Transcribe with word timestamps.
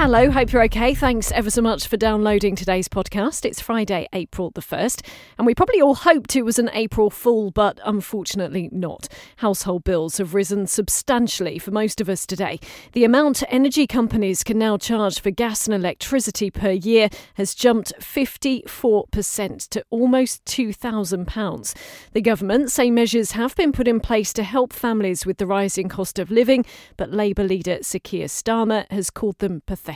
Hello, 0.00 0.30
hope 0.30 0.50
you're 0.50 0.64
okay. 0.64 0.94
Thanks 0.94 1.30
ever 1.30 1.50
so 1.50 1.60
much 1.60 1.86
for 1.86 1.98
downloading 1.98 2.56
today's 2.56 2.88
podcast. 2.88 3.44
It's 3.44 3.60
Friday, 3.60 4.08
April 4.14 4.50
the 4.50 4.62
1st, 4.62 5.06
and 5.36 5.46
we 5.46 5.54
probably 5.54 5.82
all 5.82 5.94
hoped 5.94 6.34
it 6.34 6.40
was 6.40 6.58
an 6.58 6.70
April 6.72 7.10
Fool, 7.10 7.50
but 7.50 7.78
unfortunately 7.84 8.70
not. 8.72 9.08
Household 9.36 9.84
bills 9.84 10.16
have 10.16 10.32
risen 10.32 10.66
substantially 10.66 11.58
for 11.58 11.70
most 11.70 12.00
of 12.00 12.08
us 12.08 12.24
today. 12.24 12.58
The 12.92 13.04
amount 13.04 13.42
energy 13.48 13.86
companies 13.86 14.42
can 14.42 14.58
now 14.58 14.78
charge 14.78 15.20
for 15.20 15.30
gas 15.30 15.66
and 15.66 15.74
electricity 15.74 16.50
per 16.50 16.70
year 16.70 17.10
has 17.34 17.54
jumped 17.54 17.92
54% 18.00 19.68
to 19.68 19.84
almost 19.90 20.42
£2,000. 20.46 21.76
The 22.14 22.22
government 22.22 22.70
say 22.70 22.90
measures 22.90 23.32
have 23.32 23.54
been 23.54 23.70
put 23.70 23.86
in 23.86 24.00
place 24.00 24.32
to 24.32 24.44
help 24.44 24.72
families 24.72 25.26
with 25.26 25.36
the 25.36 25.46
rising 25.46 25.90
cost 25.90 26.18
of 26.18 26.30
living, 26.30 26.64
but 26.96 27.10
Labour 27.10 27.44
leader 27.44 27.80
Sir 27.82 27.98
Keir 27.98 28.28
Starmer 28.28 28.90
has 28.90 29.10
called 29.10 29.38
them 29.40 29.60
pathetic. 29.66 29.89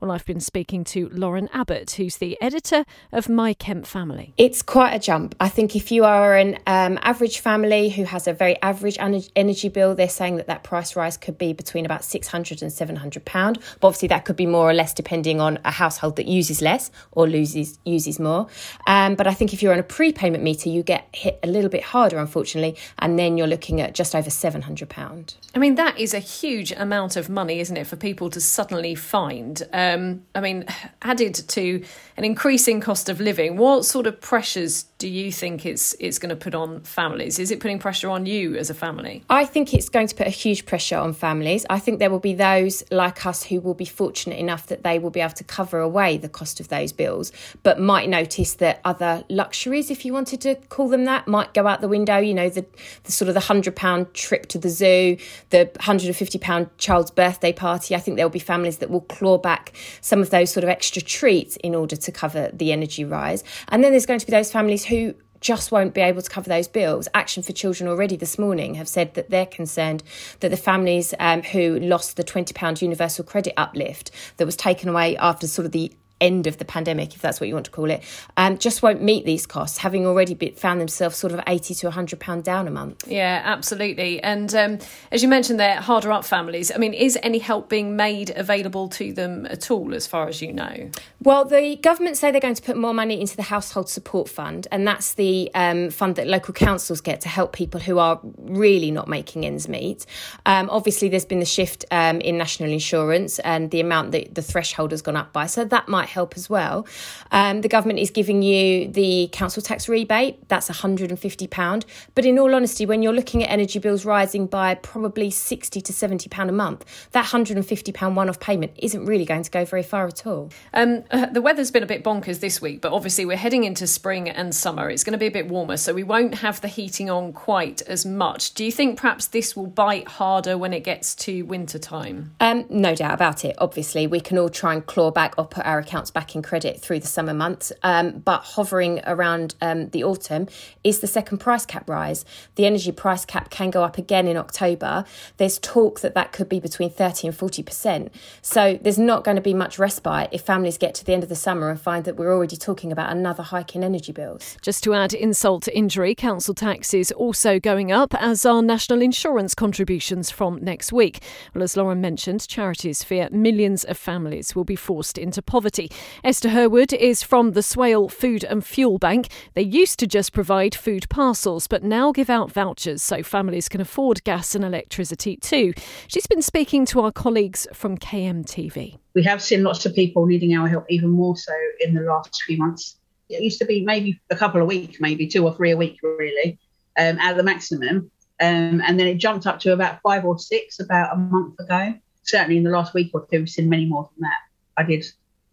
Well, 0.00 0.10
I've 0.10 0.24
been 0.24 0.40
speaking 0.40 0.84
to 0.84 1.08
Lauren 1.10 1.48
Abbott, 1.52 1.92
who's 1.92 2.18
the 2.18 2.38
editor 2.40 2.84
of 3.12 3.28
My 3.28 3.54
Kent 3.54 3.86
Family. 3.86 4.32
It's 4.36 4.62
quite 4.62 4.92
a 4.92 4.98
jump. 4.98 5.34
I 5.40 5.48
think 5.48 5.74
if 5.74 5.90
you 5.90 6.04
are 6.04 6.36
an 6.36 6.58
um, 6.66 6.98
average 7.02 7.40
family 7.40 7.88
who 7.88 8.04
has 8.04 8.26
a 8.26 8.32
very 8.32 8.60
average 8.62 8.96
energy 9.00 9.68
bill, 9.68 9.94
they're 9.94 10.08
saying 10.08 10.36
that 10.36 10.46
that 10.46 10.62
price 10.62 10.94
rise 10.96 11.16
could 11.16 11.38
be 11.38 11.52
between 11.52 11.84
about 11.84 12.04
600 12.04 12.62
and 12.62 12.72
700 12.72 13.24
pound. 13.24 13.58
But 13.80 13.88
obviously, 13.88 14.08
that 14.08 14.24
could 14.24 14.36
be 14.36 14.46
more 14.46 14.70
or 14.70 14.74
less 14.74 14.94
depending 14.94 15.40
on 15.40 15.58
a 15.64 15.70
household 15.70 16.16
that 16.16 16.26
uses 16.26 16.62
less 16.62 16.90
or 17.12 17.28
loses 17.28 17.78
uses 17.84 18.20
more. 18.20 18.46
Um, 18.86 19.14
but 19.14 19.26
I 19.26 19.34
think 19.34 19.52
if 19.52 19.62
you're 19.62 19.72
on 19.72 19.78
a 19.78 19.84
prepayment 19.84 20.42
meter, 20.42 20.68
you 20.68 20.82
get 20.82 21.08
hit 21.12 21.38
a 21.42 21.46
little 21.46 21.70
bit 21.70 21.82
harder, 21.82 22.18
unfortunately, 22.18 22.76
and 22.98 23.18
then 23.18 23.36
you're 23.36 23.46
looking 23.46 23.80
at 23.80 23.94
just 23.94 24.14
over 24.14 24.30
700 24.30 24.88
pound. 24.88 25.34
I 25.54 25.58
mean, 25.58 25.74
that 25.76 25.98
is 25.98 26.14
a 26.14 26.18
huge 26.18 26.72
amount 26.72 27.16
of 27.16 27.28
money, 27.28 27.60
isn't 27.60 27.76
it, 27.76 27.86
for 27.86 27.96
people 27.96 28.30
to 28.30 28.40
suddenly 28.40 28.94
find? 28.94 29.23
Um, 29.72 30.22
I 30.34 30.40
mean, 30.40 30.64
added 31.02 31.34
to 31.34 31.84
an 32.16 32.24
increasing 32.24 32.80
cost 32.80 33.08
of 33.08 33.20
living, 33.20 33.56
what 33.56 33.84
sort 33.84 34.06
of 34.06 34.20
pressures 34.20 34.84
do 35.04 35.10
you 35.10 35.30
think 35.30 35.66
it's 35.66 35.94
it's 36.00 36.18
going 36.18 36.30
to 36.30 36.36
put 36.36 36.54
on 36.54 36.80
families? 36.80 37.38
Is 37.38 37.50
it 37.50 37.60
putting 37.60 37.78
pressure 37.78 38.08
on 38.08 38.24
you 38.24 38.56
as 38.56 38.70
a 38.70 38.74
family? 38.74 39.22
I 39.28 39.44
think 39.44 39.74
it's 39.74 39.90
going 39.90 40.06
to 40.06 40.14
put 40.14 40.26
a 40.26 40.30
huge 40.30 40.64
pressure 40.64 40.96
on 40.96 41.12
families. 41.12 41.66
I 41.68 41.78
think 41.78 41.98
there 41.98 42.08
will 42.08 42.20
be 42.20 42.32
those 42.32 42.82
like 42.90 43.26
us 43.26 43.42
who 43.42 43.60
will 43.60 43.74
be 43.74 43.84
fortunate 43.84 44.38
enough 44.38 44.68
that 44.68 44.82
they 44.82 44.98
will 44.98 45.10
be 45.10 45.20
able 45.20 45.34
to 45.34 45.44
cover 45.44 45.78
away 45.78 46.16
the 46.16 46.30
cost 46.30 46.58
of 46.58 46.68
those 46.68 46.90
bills, 46.90 47.32
but 47.62 47.78
might 47.78 48.08
notice 48.08 48.54
that 48.54 48.80
other 48.86 49.24
luxuries, 49.28 49.90
if 49.90 50.06
you 50.06 50.14
wanted 50.14 50.40
to 50.40 50.54
call 50.70 50.88
them 50.88 51.04
that, 51.04 51.28
might 51.28 51.52
go 51.52 51.66
out 51.66 51.82
the 51.82 51.88
window. 51.96 52.16
You 52.16 52.32
know, 52.32 52.48
the, 52.48 52.64
the 53.02 53.12
sort 53.12 53.28
of 53.28 53.34
the 53.34 53.40
hundred 53.40 53.76
pound 53.76 54.14
trip 54.14 54.46
to 54.46 54.58
the 54.58 54.70
zoo, 54.70 55.18
the 55.50 55.70
hundred 55.80 56.06
and 56.06 56.16
fifty 56.16 56.38
pound 56.38 56.70
child's 56.78 57.10
birthday 57.10 57.52
party. 57.52 57.94
I 57.94 57.98
think 57.98 58.16
there 58.16 58.24
will 58.24 58.30
be 58.30 58.38
families 58.38 58.78
that 58.78 58.88
will 58.88 59.02
claw 59.02 59.36
back 59.36 59.74
some 60.00 60.22
of 60.22 60.30
those 60.30 60.50
sort 60.50 60.64
of 60.64 60.70
extra 60.70 61.02
treats 61.02 61.56
in 61.56 61.74
order 61.74 61.94
to 61.94 62.10
cover 62.10 62.50
the 62.54 62.72
energy 62.72 63.04
rise. 63.04 63.44
And 63.68 63.84
then 63.84 63.92
there's 63.92 64.06
going 64.06 64.20
to 64.20 64.24
be 64.26 64.32
those 64.32 64.50
families 64.50 64.86
who 64.86 64.93
who 64.94 65.14
just 65.40 65.70
won't 65.70 65.92
be 65.92 66.00
able 66.00 66.22
to 66.22 66.30
cover 66.30 66.48
those 66.48 66.68
bills. 66.68 67.06
Action 67.12 67.42
for 67.42 67.52
Children 67.52 67.88
already 67.88 68.16
this 68.16 68.38
morning 68.38 68.74
have 68.74 68.88
said 68.88 69.12
that 69.14 69.28
they're 69.28 69.44
concerned 69.44 70.02
that 70.40 70.50
the 70.50 70.56
families 70.56 71.12
um, 71.18 71.42
who 71.42 71.78
lost 71.80 72.16
the 72.16 72.24
£20 72.24 72.80
universal 72.80 73.24
credit 73.24 73.52
uplift 73.56 74.10
that 74.38 74.46
was 74.46 74.56
taken 74.56 74.88
away 74.88 75.16
after 75.18 75.46
sort 75.46 75.66
of 75.66 75.72
the 75.72 75.92
end 76.24 76.46
of 76.46 76.58
the 76.58 76.64
pandemic, 76.64 77.14
if 77.14 77.20
that's 77.20 77.40
what 77.40 77.48
you 77.48 77.54
want 77.54 77.66
to 77.66 77.70
call 77.70 77.90
it, 77.90 78.02
um, 78.36 78.58
just 78.58 78.82
won't 78.82 79.02
meet 79.02 79.24
these 79.24 79.46
costs, 79.46 79.78
having 79.78 80.06
already 80.06 80.34
been, 80.34 80.54
found 80.54 80.80
themselves 80.80 81.16
sort 81.16 81.32
of 81.32 81.40
80 81.46 81.74
to 81.74 81.86
100 81.86 82.18
pound 82.18 82.44
down 82.44 82.66
a 82.66 82.70
month. 82.70 83.06
Yeah, 83.06 83.42
absolutely. 83.44 84.22
And 84.22 84.52
um, 84.54 84.78
as 85.12 85.22
you 85.22 85.28
mentioned 85.28 85.60
they're 85.60 85.80
harder 85.80 86.10
up 86.10 86.24
families, 86.24 86.72
I 86.74 86.78
mean, 86.78 86.94
is 86.94 87.18
any 87.22 87.38
help 87.38 87.68
being 87.68 87.96
made 87.96 88.30
available 88.30 88.88
to 88.90 89.12
them 89.12 89.46
at 89.46 89.70
all, 89.70 89.94
as 89.94 90.06
far 90.06 90.28
as 90.28 90.40
you 90.40 90.52
know? 90.52 90.90
Well, 91.20 91.44
the 91.44 91.76
government 91.76 92.16
say 92.16 92.30
they're 92.30 92.40
going 92.40 92.54
to 92.54 92.62
put 92.62 92.76
more 92.76 92.94
money 92.94 93.20
into 93.20 93.36
the 93.36 93.42
Household 93.42 93.88
Support 93.88 94.28
Fund, 94.28 94.66
and 94.72 94.86
that's 94.86 95.14
the 95.14 95.50
um, 95.54 95.90
fund 95.90 96.16
that 96.16 96.26
local 96.26 96.54
councils 96.54 97.00
get 97.00 97.20
to 97.22 97.28
help 97.28 97.52
people 97.52 97.80
who 97.80 97.98
are 97.98 98.20
really 98.38 98.90
not 98.90 99.08
making 99.08 99.44
ends 99.44 99.68
meet. 99.68 100.06
Um, 100.46 100.68
obviously, 100.70 101.08
there's 101.08 101.24
been 101.24 101.40
the 101.40 101.44
shift 101.44 101.84
um, 101.90 102.20
in 102.20 102.38
national 102.38 102.70
insurance 102.70 103.38
and 103.40 103.70
the 103.70 103.80
amount 103.80 104.12
that 104.12 104.34
the 104.34 104.42
threshold 104.42 104.90
has 104.90 105.02
gone 105.02 105.16
up 105.16 105.32
by, 105.32 105.46
so 105.46 105.64
that 105.64 105.88
might 105.88 106.08
help 106.14 106.34
as 106.36 106.48
well. 106.48 106.86
Um, 107.30 107.60
the 107.60 107.68
government 107.68 107.98
is 107.98 108.10
giving 108.10 108.42
you 108.42 108.88
the 108.88 109.28
council 109.32 109.62
tax 109.62 109.88
rebate, 109.88 110.48
that's 110.48 110.70
£150. 110.70 111.84
But 112.14 112.24
in 112.24 112.38
all 112.38 112.54
honesty, 112.54 112.86
when 112.86 113.02
you're 113.02 113.12
looking 113.12 113.42
at 113.42 113.50
energy 113.50 113.78
bills 113.78 114.04
rising 114.04 114.46
by 114.46 114.76
probably 114.76 115.30
60 115.30 115.80
to 115.80 115.92
£70 115.92 116.48
a 116.48 116.52
month, 116.52 116.84
that 117.12 117.26
£150 117.26 118.14
one 118.14 118.28
off 118.28 118.40
payment 118.40 118.72
isn't 118.76 119.04
really 119.04 119.24
going 119.24 119.42
to 119.42 119.50
go 119.50 119.64
very 119.64 119.82
far 119.82 120.06
at 120.06 120.26
all. 120.26 120.50
Um, 120.72 121.04
uh, 121.10 121.26
the 121.26 121.42
weather's 121.42 121.70
been 121.70 121.82
a 121.82 121.86
bit 121.86 122.04
bonkers 122.04 122.40
this 122.40 122.62
week, 122.62 122.80
but 122.80 122.92
obviously 122.92 123.24
we're 123.24 123.36
heading 123.36 123.64
into 123.64 123.86
spring 123.86 124.28
and 124.28 124.54
summer. 124.54 124.88
It's 124.90 125.04
going 125.04 125.12
to 125.12 125.18
be 125.18 125.26
a 125.26 125.30
bit 125.30 125.48
warmer, 125.48 125.76
so 125.76 125.92
we 125.92 126.04
won't 126.04 126.36
have 126.36 126.60
the 126.60 126.68
heating 126.68 127.10
on 127.10 127.32
quite 127.32 127.82
as 127.82 128.06
much. 128.06 128.54
Do 128.54 128.64
you 128.64 128.72
think 128.72 128.98
perhaps 128.98 129.26
this 129.26 129.56
will 129.56 129.66
bite 129.66 130.08
harder 130.08 130.56
when 130.56 130.72
it 130.72 130.84
gets 130.84 131.14
to 131.16 131.42
winter 131.42 131.78
time? 131.78 132.34
Um, 132.40 132.66
no 132.68 132.94
doubt 132.94 133.14
about 133.14 133.44
it. 133.44 133.56
Obviously, 133.58 134.06
we 134.06 134.20
can 134.20 134.38
all 134.38 134.48
try 134.48 134.74
and 134.74 134.84
claw 134.84 135.10
back 135.10 135.34
or 135.38 135.46
put 135.46 135.64
our 135.64 135.78
account 135.78 135.93
bounce 135.94 136.10
back 136.10 136.34
in 136.34 136.42
credit 136.42 136.80
through 136.80 136.98
the 136.98 137.06
summer 137.06 137.32
months. 137.32 137.72
Um, 137.84 138.18
but 138.18 138.40
hovering 138.40 139.00
around 139.06 139.54
um, 139.60 139.90
the 139.90 140.02
autumn 140.02 140.48
is 140.82 140.98
the 140.98 141.06
second 141.06 141.38
price 141.38 141.64
cap 141.64 141.88
rise. 141.88 142.24
The 142.56 142.66
energy 142.66 142.90
price 142.90 143.24
cap 143.24 143.48
can 143.48 143.70
go 143.70 143.84
up 143.84 143.96
again 143.96 144.26
in 144.26 144.36
October. 144.36 145.04
There's 145.36 145.60
talk 145.60 146.00
that 146.00 146.14
that 146.14 146.32
could 146.32 146.48
be 146.48 146.58
between 146.58 146.90
30 146.90 147.28
and 147.28 147.36
40%. 147.36 148.10
So 148.42 148.76
there's 148.82 148.98
not 148.98 149.22
going 149.22 149.36
to 149.36 149.40
be 149.40 149.54
much 149.54 149.78
respite 149.78 150.30
if 150.32 150.42
families 150.42 150.78
get 150.78 150.96
to 150.96 151.04
the 151.04 151.12
end 151.12 151.22
of 151.22 151.28
the 151.28 151.36
summer 151.36 151.70
and 151.70 151.80
find 151.80 152.04
that 152.06 152.16
we're 152.16 152.34
already 152.34 152.56
talking 152.56 152.90
about 152.90 153.12
another 153.12 153.44
hike 153.44 153.76
in 153.76 153.84
energy 153.84 154.10
bills. 154.10 154.56
Just 154.62 154.82
to 154.84 154.94
add 154.94 155.14
insult 155.14 155.62
to 155.64 155.78
injury, 155.78 156.16
council 156.16 156.54
tax 156.54 156.92
is 156.92 157.12
also 157.12 157.60
going 157.60 157.92
up, 157.92 158.14
as 158.20 158.44
are 158.44 158.62
national 158.62 159.00
insurance 159.00 159.54
contributions 159.54 160.28
from 160.28 160.58
next 160.60 160.92
week. 160.92 161.22
Well, 161.54 161.62
as 161.62 161.76
Lauren 161.76 162.00
mentioned, 162.00 162.48
charities 162.48 163.04
fear 163.04 163.28
millions 163.30 163.84
of 163.84 163.96
families 163.96 164.56
will 164.56 164.64
be 164.64 164.74
forced 164.74 165.18
into 165.18 165.40
poverty. 165.40 165.83
Esther 166.22 166.50
Herwood 166.50 166.92
is 166.92 167.22
from 167.22 167.52
the 167.52 167.62
Swale 167.62 168.08
Food 168.08 168.44
and 168.44 168.64
Fuel 168.64 168.98
Bank. 168.98 169.28
They 169.54 169.62
used 169.62 169.98
to 170.00 170.06
just 170.06 170.32
provide 170.32 170.74
food 170.74 171.08
parcels, 171.08 171.66
but 171.66 171.82
now 171.82 172.12
give 172.12 172.30
out 172.30 172.52
vouchers 172.52 173.02
so 173.02 173.22
families 173.22 173.68
can 173.68 173.80
afford 173.80 174.24
gas 174.24 174.54
and 174.54 174.64
electricity 174.64 175.36
too. 175.36 175.72
She's 176.08 176.26
been 176.26 176.42
speaking 176.42 176.86
to 176.86 177.00
our 177.00 177.12
colleagues 177.12 177.66
from 177.72 177.98
KMTV. 177.98 178.98
We 179.14 179.22
have 179.22 179.42
seen 179.42 179.62
lots 179.62 179.86
of 179.86 179.94
people 179.94 180.26
needing 180.26 180.56
our 180.56 180.68
help 180.68 180.84
even 180.88 181.10
more 181.10 181.36
so 181.36 181.52
in 181.80 181.94
the 181.94 182.02
last 182.02 182.42
few 182.42 182.56
months. 182.56 182.96
It 183.28 183.42
used 183.42 183.58
to 183.60 183.64
be 183.64 183.84
maybe 183.84 184.20
a 184.30 184.36
couple 184.36 184.60
of 184.60 184.66
weeks, 184.66 184.98
maybe 185.00 185.26
two 185.26 185.44
or 185.44 185.54
three 185.54 185.70
a 185.70 185.76
week, 185.76 185.98
really, 186.02 186.58
um, 186.98 187.18
at 187.18 187.36
the 187.36 187.42
maximum. 187.42 188.10
Um, 188.40 188.82
and 188.84 188.98
then 188.98 189.06
it 189.06 189.16
jumped 189.16 189.46
up 189.46 189.60
to 189.60 189.72
about 189.72 190.00
five 190.02 190.24
or 190.24 190.38
six 190.38 190.80
about 190.80 191.14
a 191.14 191.16
month 191.16 191.58
ago. 191.60 191.94
Certainly 192.24 192.58
in 192.58 192.64
the 192.64 192.70
last 192.70 192.94
week 192.94 193.10
or 193.14 193.26
two, 193.30 193.38
we've 193.40 193.48
seen 193.48 193.68
many 193.68 193.86
more 193.86 194.10
than 194.14 194.22
that. 194.22 194.38
I 194.76 194.82
did 194.82 195.04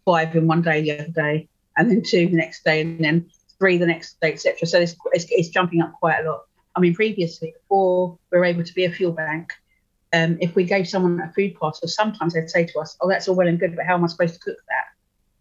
five 0.04 0.34
in 0.34 0.46
one 0.46 0.62
day 0.62 0.82
the 0.82 0.92
other 0.92 1.08
day, 1.08 1.48
and 1.76 1.90
then 1.90 2.02
two 2.02 2.28
the 2.28 2.36
next 2.36 2.64
day, 2.64 2.80
and 2.80 3.02
then 3.02 3.30
three 3.58 3.78
the 3.78 3.86
next 3.86 4.20
day, 4.20 4.32
etc. 4.32 4.66
So 4.66 4.80
it's, 4.80 4.96
it's, 5.12 5.26
it's, 5.30 5.48
jumping 5.48 5.80
up 5.80 5.92
quite 6.00 6.24
a 6.24 6.30
lot. 6.30 6.42
I 6.74 6.80
mean, 6.80 6.94
previously, 6.94 7.54
before 7.62 8.18
we 8.30 8.38
were 8.38 8.44
able 8.44 8.64
to 8.64 8.74
be 8.74 8.84
a 8.84 8.90
fuel 8.90 9.12
bank, 9.12 9.52
um, 10.12 10.38
if 10.40 10.54
we 10.54 10.64
gave 10.64 10.88
someone 10.88 11.20
a 11.20 11.32
food 11.32 11.54
parcel, 11.58 11.88
sometimes 11.88 12.34
they'd 12.34 12.50
say 12.50 12.66
to 12.66 12.78
us, 12.80 12.96
"Oh, 13.00 13.08
that's 13.08 13.28
all 13.28 13.34
well 13.34 13.48
and 13.48 13.58
good, 13.58 13.76
but 13.76 13.86
how 13.86 13.94
am 13.94 14.04
I 14.04 14.08
supposed 14.08 14.34
to 14.34 14.40
cook 14.40 14.58
that?" 14.68 14.84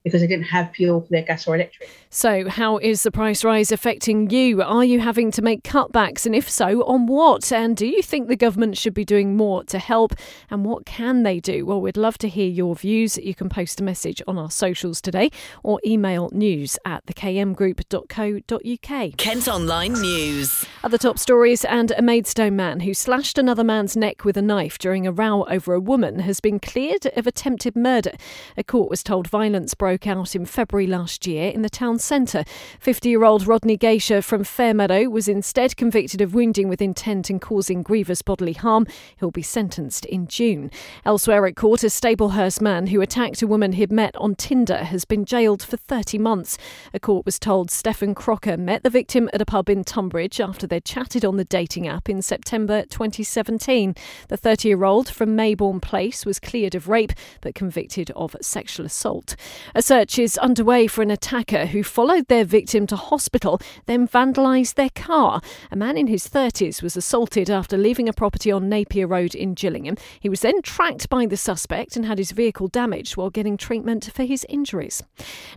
Because 0.03 0.21
they 0.21 0.27
didn't 0.27 0.45
have 0.45 0.71
fuel 0.71 1.01
for 1.01 1.09
their 1.09 1.21
gas 1.21 1.47
or 1.47 1.55
electric. 1.55 1.89
So, 2.09 2.49
how 2.49 2.77
is 2.77 3.03
the 3.03 3.11
price 3.11 3.43
rise 3.43 3.71
affecting 3.71 4.29
you? 4.29 4.61
Are 4.61 4.83
you 4.83 4.99
having 4.99 5.31
to 5.31 5.41
make 5.41 5.63
cutbacks? 5.63 6.25
And 6.25 6.35
if 6.35 6.49
so, 6.49 6.83
on 6.83 7.05
what? 7.05 7.51
And 7.51 7.77
do 7.77 7.85
you 7.85 8.01
think 8.01 8.27
the 8.27 8.35
government 8.35 8.77
should 8.77 8.93
be 8.93 9.05
doing 9.05 9.37
more 9.37 9.63
to 9.65 9.79
help? 9.79 10.13
And 10.49 10.65
what 10.65 10.85
can 10.85 11.23
they 11.23 11.39
do? 11.39 11.65
Well, 11.65 11.79
we'd 11.79 11.97
love 11.97 12.17
to 12.19 12.27
hear 12.27 12.49
your 12.49 12.75
views. 12.75 13.17
You 13.17 13.35
can 13.35 13.47
post 13.47 13.79
a 13.79 13.83
message 13.83 14.21
on 14.27 14.37
our 14.37 14.51
socials 14.51 15.01
today 15.01 15.29
or 15.63 15.79
email 15.85 16.29
news 16.33 16.77
at 16.85 17.05
thekmgroup.co.uk. 17.05 19.17
Kent 19.17 19.47
Online 19.47 19.93
News. 19.93 20.65
Other 20.83 20.97
top 20.97 21.19
stories 21.19 21.63
and 21.63 21.91
a 21.91 22.01
Maidstone 22.01 22.55
man 22.55 22.81
who 22.81 22.93
slashed 22.93 23.37
another 23.37 23.63
man's 23.63 23.95
neck 23.95 24.25
with 24.25 24.35
a 24.35 24.41
knife 24.41 24.79
during 24.79 25.05
a 25.05 25.11
row 25.11 25.43
over 25.45 25.73
a 25.73 25.79
woman 25.79 26.19
has 26.19 26.39
been 26.39 26.59
cleared 26.59 27.05
of 27.15 27.27
attempted 27.27 27.75
murder. 27.75 28.13
A 28.57 28.63
court 28.63 28.89
was 28.89 29.03
told 29.03 29.27
violence 29.27 29.75
broke 29.75 29.90
broke 29.91 30.07
out 30.07 30.37
in 30.37 30.45
February 30.45 30.87
last 30.87 31.27
year 31.27 31.51
in 31.51 31.63
the 31.63 31.69
town 31.69 31.99
centre. 31.99 32.45
50 32.79 33.09
year 33.09 33.25
old 33.25 33.45
Rodney 33.45 33.77
Gaysher 33.77 34.23
from 34.23 34.45
Fairmeadow 34.45 35.09
was 35.09 35.27
instead 35.27 35.75
convicted 35.75 36.21
of 36.21 36.33
wounding 36.33 36.69
with 36.69 36.81
intent 36.81 37.29
and 37.29 37.41
causing 37.41 37.83
grievous 37.83 38.21
bodily 38.21 38.53
harm. 38.53 38.87
He'll 39.17 39.31
be 39.31 39.41
sentenced 39.41 40.05
in 40.05 40.27
June. 40.27 40.71
Elsewhere 41.03 41.45
at 41.45 41.57
court, 41.57 41.83
a 41.83 41.87
Staplehurst 41.87 42.61
man 42.61 42.87
who 42.87 43.01
attacked 43.01 43.41
a 43.41 43.47
woman 43.47 43.73
he'd 43.73 43.91
met 43.91 44.15
on 44.15 44.33
Tinder 44.35 44.85
has 44.85 45.03
been 45.03 45.25
jailed 45.25 45.61
for 45.61 45.75
30 45.75 46.17
months. 46.19 46.57
A 46.93 46.99
court 46.99 47.25
was 47.25 47.37
told 47.37 47.69
Stephen 47.69 48.15
Crocker 48.15 48.55
met 48.55 48.83
the 48.83 48.89
victim 48.89 49.29
at 49.33 49.41
a 49.41 49.45
pub 49.45 49.69
in 49.69 49.83
Tunbridge 49.83 50.39
after 50.39 50.65
they'd 50.65 50.85
chatted 50.85 51.25
on 51.25 51.35
the 51.35 51.43
dating 51.43 51.85
app 51.85 52.07
in 52.07 52.21
September 52.21 52.83
2017. 52.83 53.93
The 54.29 54.37
30 54.37 54.69
year 54.69 54.85
old 54.85 55.09
from 55.09 55.35
Maybourne 55.35 55.81
Place 55.81 56.25
was 56.25 56.39
cleared 56.39 56.75
of 56.75 56.87
rape 56.87 57.11
but 57.41 57.55
convicted 57.55 58.09
of 58.11 58.37
sexual 58.41 58.85
assault. 58.85 59.35
A 59.75 59.80
search 59.81 60.19
is 60.19 60.37
underway 60.37 60.87
for 60.87 61.01
an 61.01 61.11
attacker 61.11 61.67
who 61.67 61.83
followed 61.83 62.27
their 62.27 62.45
victim 62.45 62.87
to 62.87 62.95
hospital, 62.95 63.59
then 63.85 64.07
vandalised 64.07 64.75
their 64.75 64.89
car. 64.89 65.41
A 65.71 65.75
man 65.75 65.97
in 65.97 66.07
his 66.07 66.27
30s 66.27 66.81
was 66.81 66.97
assaulted 66.97 67.49
after 67.49 67.77
leaving 67.77 68.09
a 68.09 68.13
property 68.13 68.51
on 68.51 68.69
Napier 68.69 69.07
Road 69.07 69.35
in 69.35 69.53
Gillingham. 69.53 69.97
He 70.19 70.29
was 70.29 70.41
then 70.41 70.61
tracked 70.61 71.09
by 71.09 71.25
the 71.25 71.37
suspect 71.37 71.95
and 71.95 72.05
had 72.05 72.17
his 72.17 72.31
vehicle 72.31 72.67
damaged 72.67 73.17
while 73.17 73.29
getting 73.29 73.57
treatment 73.57 74.11
for 74.13 74.23
his 74.23 74.45
injuries. 74.49 75.03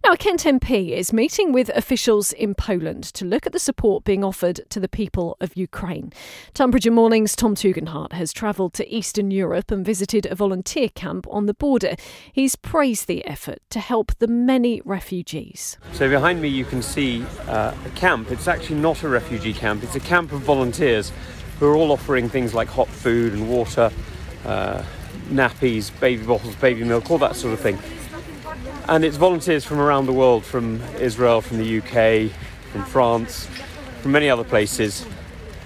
Now, 0.05 0.13
a 0.13 0.17
Kent 0.17 0.45
MP 0.45 0.91
is 0.91 1.13
meeting 1.13 1.53
with 1.53 1.69
officials 1.71 2.33
in 2.33 2.55
Poland 2.55 3.05
to 3.15 3.25
look 3.25 3.47
at 3.47 3.53
the 3.53 3.59
support 3.59 4.05
being 4.05 4.25
offered 4.25 4.61
to 4.71 4.81
the 4.81 4.89
people 4.89 5.37
of 5.41 5.57
Ukraine. 5.57 6.13
Tonbridge 6.55 6.89
Malling's 6.89 7.37
Tom 7.37 7.55
Tugendhat 7.55 8.13
has 8.13 8.33
travelled 8.33 8.75
to 8.75 8.95
Eastern 8.95 9.31
Europe 9.31 9.71
and 9.71 9.85
visited 9.85 10.27
a 10.27 10.35
volunteer 10.35 10.89
camp 10.89 11.27
on 11.31 11.47
the 11.47 11.55
border. 11.55 11.95
He's 12.33 12.57
praised 12.57 13.07
the 13.07 13.25
effort 13.27 13.59
to 13.71 13.81
the 14.19 14.27
many 14.27 14.81
refugees. 14.85 15.79
So, 15.93 16.09
behind 16.09 16.41
me, 16.41 16.49
you 16.49 16.65
can 16.65 16.83
see 16.83 17.25
uh, 17.47 17.75
a 17.85 17.91
camp. 17.91 18.31
It's 18.31 18.49
actually 18.49 18.77
not 18.77 19.03
a 19.03 19.09
refugee 19.09 19.53
camp, 19.53 19.83
it's 19.83 19.97
a 19.97 20.01
camp 20.01 20.33
of 20.33 20.41
volunteers 20.41 21.13
who 21.59 21.67
are 21.67 21.75
all 21.75 21.93
offering 21.93 22.29
things 22.29 22.55
like 22.55 22.69
hot 22.69 22.89
food 22.89 23.33
and 23.33 23.49
water, 23.49 23.91
uh, 24.45 24.83
nappies, 25.29 25.99
baby 26.01 26.25
bottles, 26.25 26.55
baby 26.57 26.85
milk, 26.85 27.11
all 27.11 27.19
that 27.19 27.37
sort 27.37 27.55
of 27.55 27.61
thing. 27.61 27.79
And 28.89 29.05
it's 29.05 29.17
volunteers 29.17 29.65
from 29.65 29.79
around 29.79 30.07
the 30.07 30.13
world, 30.13 30.45
from 30.45 30.83
Israel, 30.99 31.41
from 31.41 31.59
the 31.59 31.79
UK, 31.79 32.31
from 32.71 32.85
France, 32.85 33.49
from 34.03 34.13
many 34.13 34.29
other 34.29 34.45
places. 34.45 35.07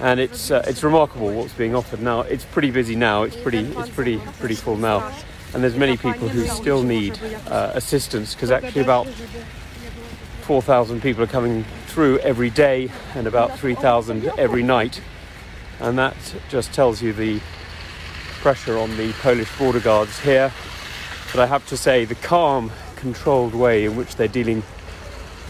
And 0.01 0.21
it's 0.21 0.53
uh, 0.53 0.63
it's 0.69 0.85
remarkable 0.85 1.33
what's 1.33 1.53
being 1.55 1.75
offered 1.75 2.01
now. 2.01 2.21
It's 2.21 2.45
pretty 2.45 2.71
busy 2.71 2.95
now. 2.95 3.25
It's 3.25 3.35
pretty 3.35 3.59
it's 3.59 3.89
pretty 3.89 4.19
pretty 4.39 4.55
full 4.55 4.77
now, 4.77 5.13
and 5.55 5.63
there's 5.63 5.77
many 5.77 5.97
people 5.97 6.29
who 6.29 6.47
still 6.47 6.83
need 6.83 7.19
uh, 7.49 7.73
assistance 7.75 8.35
because 8.35 8.51
actually 8.51 8.83
about 8.83 9.07
4,000 10.43 11.03
people 11.03 11.23
are 11.23 11.29
coming 11.29 11.65
through 11.87 12.19
every 12.21 12.51
day 12.51 12.91
and 13.15 13.27
about 13.27 13.59
3,000 13.59 14.27
every 14.39 14.63
night, 14.63 15.01
and 15.81 15.99
that 15.99 16.17
just 16.49 16.73
tells 16.73 17.03
you 17.03 17.13
the 17.13 17.41
pressure 18.41 18.79
on 18.79 18.97
the 18.97 19.13
Polish 19.15 19.57
border 19.59 19.81
guards 19.81 20.19
here. 20.21 20.53
But 21.33 21.41
I 21.41 21.47
have 21.47 21.67
to 21.69 21.77
say, 21.77 22.05
the 22.05 22.15
calm, 22.15 22.71
controlled 22.97 23.55
way 23.55 23.85
in 23.85 23.97
which 23.97 24.17
they're 24.17 24.29
dealing 24.29 24.63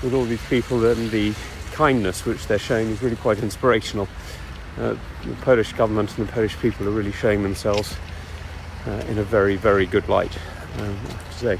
with 0.02 0.14
all 0.14 0.24
these 0.24 0.44
people 0.46 0.84
and 0.84 1.10
the 1.10 1.34
kindness 1.72 2.24
which 2.24 2.46
they're 2.46 2.58
showing 2.58 2.88
is 2.88 3.02
really 3.02 3.16
quite 3.16 3.38
inspirational. 3.38 4.08
Uh, 4.78 4.96
the 5.24 5.34
Polish 5.42 5.72
government 5.72 6.16
and 6.18 6.28
the 6.28 6.32
Polish 6.32 6.56
people 6.58 6.86
are 6.88 6.92
really 6.92 7.12
showing 7.12 7.42
themselves 7.42 7.96
uh, 8.86 8.90
in 9.08 9.18
a 9.18 9.24
very, 9.24 9.56
very 9.56 9.86
good 9.86 10.08
light, 10.08 10.36
um, 10.78 10.98
I 11.06 11.12
have 11.12 11.32
to 11.32 11.38
say. 11.38 11.58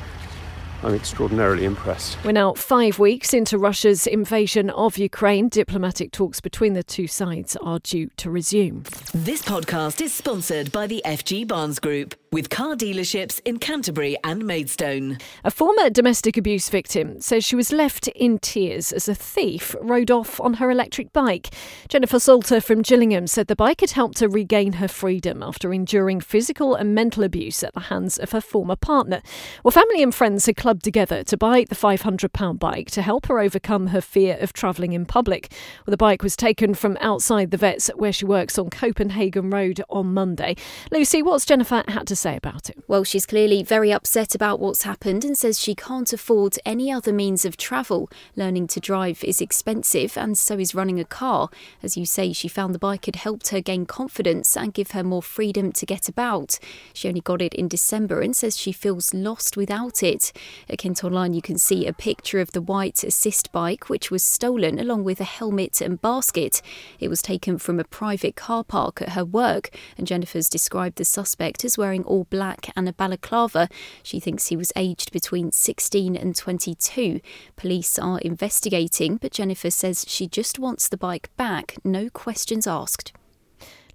I'm 0.83 0.95
extraordinarily 0.95 1.65
impressed. 1.65 2.17
We're 2.25 2.33
now 2.33 2.55
five 2.55 3.01
weeks 3.01 3.35
into 3.35 3.59
Russia's 3.59 4.07
invasion 4.07 4.71
of 4.71 4.97
Ukraine. 4.97 5.49
Diplomatic 5.49 6.13
talks 6.13 6.41
between 6.41 6.75
the 6.75 6.85
two 6.85 7.09
sides 7.09 7.57
are 7.57 7.81
due 7.81 8.11
to 8.19 8.31
resume. 8.31 8.85
This 9.13 9.43
podcast 9.43 10.01
is 10.01 10.13
sponsored 10.13 10.71
by 10.71 10.87
the 10.87 11.03
FG 11.05 11.49
Barnes 11.49 11.81
Group 11.81 12.15
with 12.31 12.51
car 12.51 12.75
dealerships 12.75 13.41
in 13.45 13.59
Canterbury 13.59 14.17
and 14.23 14.45
Maidstone. 14.45 15.19
A 15.45 15.51
former 15.51 15.89
domestic 15.89 16.37
abuse 16.37 16.69
victim 16.69 17.21
says 17.21 17.45
she 17.45 17.57
was 17.57 17.73
left 17.73 18.09
in 18.09 18.39
tears 18.39 18.93
as 18.93 19.09
a 19.09 19.15
thief 19.15 19.75
rode 19.81 20.11
off 20.11 20.41
on 20.41 20.55
her 20.55 20.71
electric 20.71 21.13
bike. 21.13 21.49
Jennifer 21.89 22.19
Salter 22.19 22.61
from 22.61 22.83
Gillingham 22.83 23.27
said 23.27 23.47
the 23.47 23.57
bike 23.57 23.81
had 23.81 23.93
helped 23.93 24.19
her 24.19 24.29
regain 24.29 24.75
her 24.75 24.89
freedom 24.89 25.43
after 25.43 25.73
enduring 25.73 26.21
physical 26.21 26.75
and 26.75 26.95
mental 26.95 27.25
abuse 27.25 27.63
at 27.63 27.73
the 27.75 27.81
hands 27.81 28.19
of 28.19 28.33
her 28.33 28.41
former 28.41 28.77
partner. 28.77 29.23
Well, 29.65 29.73
family 29.73 30.03
and 30.03 30.15
friends 30.15 30.47
had 30.47 30.57
clubbed 30.57 30.85
together 30.85 31.23
to 31.25 31.37
buy 31.37 31.65
the 31.69 31.75
£500 31.75 32.59
bike 32.59 32.91
to 32.91 33.03
help 33.03 33.27
her 33.27 33.39
overcome 33.39 33.89
her 33.89 34.01
fear 34.01 34.37
of 34.41 34.53
travelling 34.53 34.93
in 34.93 35.07
public. 35.07 35.51
Well, 35.87 35.93
the 35.93 35.97
bike 35.97 36.23
was 36.23 36.37
taken 36.37 36.75
from 36.75 36.99
outside 37.01 37.51
the 37.51 37.57
vets 37.57 37.89
where 37.97 38.13
she 38.13 38.27
works 38.27 38.59
on 38.59 38.71
Copenhagen 38.71 39.51
Road 39.51 39.83
on 39.89 40.13
Monday. 40.13 40.57
Lucy, 40.91 41.23
what's 41.23 41.47
Jennifer 41.47 41.83
had 41.89 42.07
to 42.09 42.18
say 42.19 42.37
about 42.37 42.69
it? 42.69 42.79
Well, 42.87 43.05
she's 43.05 43.27
clearly 43.27 43.63
very 43.63 43.93
upset 43.93 44.35
about 44.35 44.61
what's 44.61 44.83
happened 44.83 45.25
and 45.25 45.37
says 45.37 45.61
she 45.61 45.75
can't 45.75 46.13
afford 46.13 46.59
any 46.65 46.91
other 46.91 47.13
means 47.13 47.45
of 47.45 47.57
travel. 47.57 48.11
Learning 48.37 48.67
to 48.69 48.81
drive 48.81 49.23
is 49.25 49.41
expensive, 49.41 50.17
and 50.17 50.37
so 50.37 50.59
is 50.59 50.75
running 50.75 51.01
a 51.01 51.05
car. 51.05 51.49
As 51.83 51.97
you 51.97 52.05
say, 52.05 52.33
she 52.33 52.49
found 52.49 52.75
the 52.75 52.79
bike 52.79 53.07
had 53.07 53.17
helped 53.17 53.49
her 53.49 53.61
gain 53.61 53.87
confidence 53.87 54.57
and 54.57 54.75
give 54.75 54.91
her 54.93 55.05
more 55.05 55.23
freedom 55.23 55.73
to 55.73 55.87
get 55.87 56.09
about. 56.09 56.59
She 56.93 57.09
only 57.09 57.21
got 57.21 57.41
it 57.41 57.55
in 57.55 57.69
December 57.69 58.21
and 58.21 58.35
says 58.35 58.57
she 58.57 58.73
feels 58.73 59.15
lost 59.15 59.57
without 59.57 60.03
it. 60.03 60.33
At 60.69 60.79
Kent 60.79 61.05
Online, 61.05 61.33
you 61.33 61.43
can 61.43 61.59
see 61.59 61.87
a 61.87 61.93
picture 61.93 62.41
of 62.41 62.53
the 62.53 62.61
white 62.61 63.05
assist 63.05 63.53
bike, 63.53 63.89
which 63.89 64.11
was 64.11 64.23
stolen 64.23 64.79
along 64.79 65.05
with 65.05 65.21
a 65.21 65.25
helmet 65.25 65.81
and 65.81 66.01
basket. 66.01 66.61
It 66.99 67.09
was 67.09 67.23
taken 67.23 67.59
from 67.59 67.79
a 67.79 67.85
private 67.85 68.37
car 68.37 68.65
park 68.65 69.01
at 69.03 69.11
her 69.11 69.25
work, 69.25 69.71
and 69.97 70.07
Jennifer's 70.07 70.49
described 70.49 70.97
the 70.97 71.05
suspect 71.05 71.65
as 71.65 71.79
wearing 71.79 72.05
all 72.09 72.25
black 72.25 72.71
and 72.75 72.89
a 72.89 72.93
balaclava. 72.93 73.69
She 74.03 74.19
thinks 74.19 74.47
he 74.47 74.57
was 74.57 74.73
aged 74.75 75.13
between 75.13 75.53
16 75.53 76.17
and 76.17 76.35
22. 76.35 77.21
Police 77.57 77.99
are 77.99 78.19
investigating, 78.19 79.17
but 79.17 79.33
Jennifer 79.33 79.71
says 79.71 80.05
she 80.09 80.27
just 80.27 80.59
wants 80.59 80.89
the 80.89 80.97
bike 80.97 81.31
back, 81.37 81.77
no 81.85 82.09
questions 82.11 82.67
asked. 82.67 83.13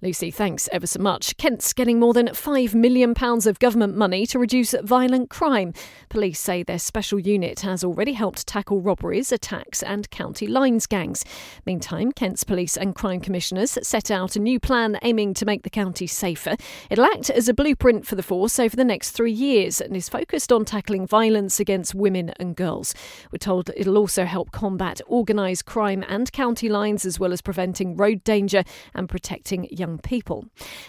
Lucy, 0.04 0.30
thanks 0.30 0.68
ever 0.70 0.86
so 0.86 1.00
much. 1.00 1.34
Kent's 1.38 1.72
getting 1.72 1.98
more 1.98 2.12
than 2.12 2.26
£5 2.26 2.74
million 2.74 3.14
of 3.18 3.58
government 3.58 3.96
money 3.96 4.26
to 4.26 4.38
reduce 4.38 4.74
violent 4.82 5.30
crime. 5.30 5.72
Police 6.10 6.38
say 6.38 6.62
their 6.62 6.78
special 6.78 7.18
unit 7.18 7.60
has 7.60 7.82
already 7.82 8.12
helped 8.12 8.46
tackle 8.46 8.82
robberies, 8.82 9.32
attacks, 9.32 9.82
and 9.82 10.10
county 10.10 10.46
lines 10.46 10.86
gangs. 10.86 11.24
Meantime, 11.64 12.12
Kent's 12.12 12.44
police 12.44 12.76
and 12.76 12.94
crime 12.94 13.18
commissioners 13.18 13.78
set 13.80 14.10
out 14.10 14.36
a 14.36 14.40
new 14.40 14.60
plan 14.60 14.98
aiming 15.00 15.32
to 15.32 15.46
make 15.46 15.62
the 15.62 15.70
county 15.70 16.06
safer. 16.06 16.54
It'll 16.90 17.06
act 17.06 17.30
as 17.30 17.48
a 17.48 17.54
blueprint 17.54 18.06
for 18.06 18.14
the 18.14 18.22
force 18.22 18.58
over 18.58 18.76
the 18.76 18.84
next 18.84 19.12
three 19.12 19.32
years 19.32 19.80
and 19.80 19.96
is 19.96 20.10
focused 20.10 20.52
on 20.52 20.66
tackling 20.66 21.06
violence 21.06 21.58
against 21.58 21.94
women 21.94 22.34
and 22.38 22.54
girls. 22.54 22.94
We're 23.32 23.38
told 23.38 23.70
it'll 23.74 23.96
also 23.96 24.26
help 24.26 24.50
combat 24.50 25.00
organised 25.08 25.64
crime 25.64 26.04
and 26.06 26.30
county 26.30 26.68
lines, 26.68 27.06
as 27.06 27.18
well 27.18 27.32
as 27.32 27.40
preventing 27.40 27.96
road 27.96 28.22
danger 28.22 28.64
and 28.92 29.08
protecting 29.08 29.66
young 29.70 29.93
young 29.94 29.98
people. 30.00 30.46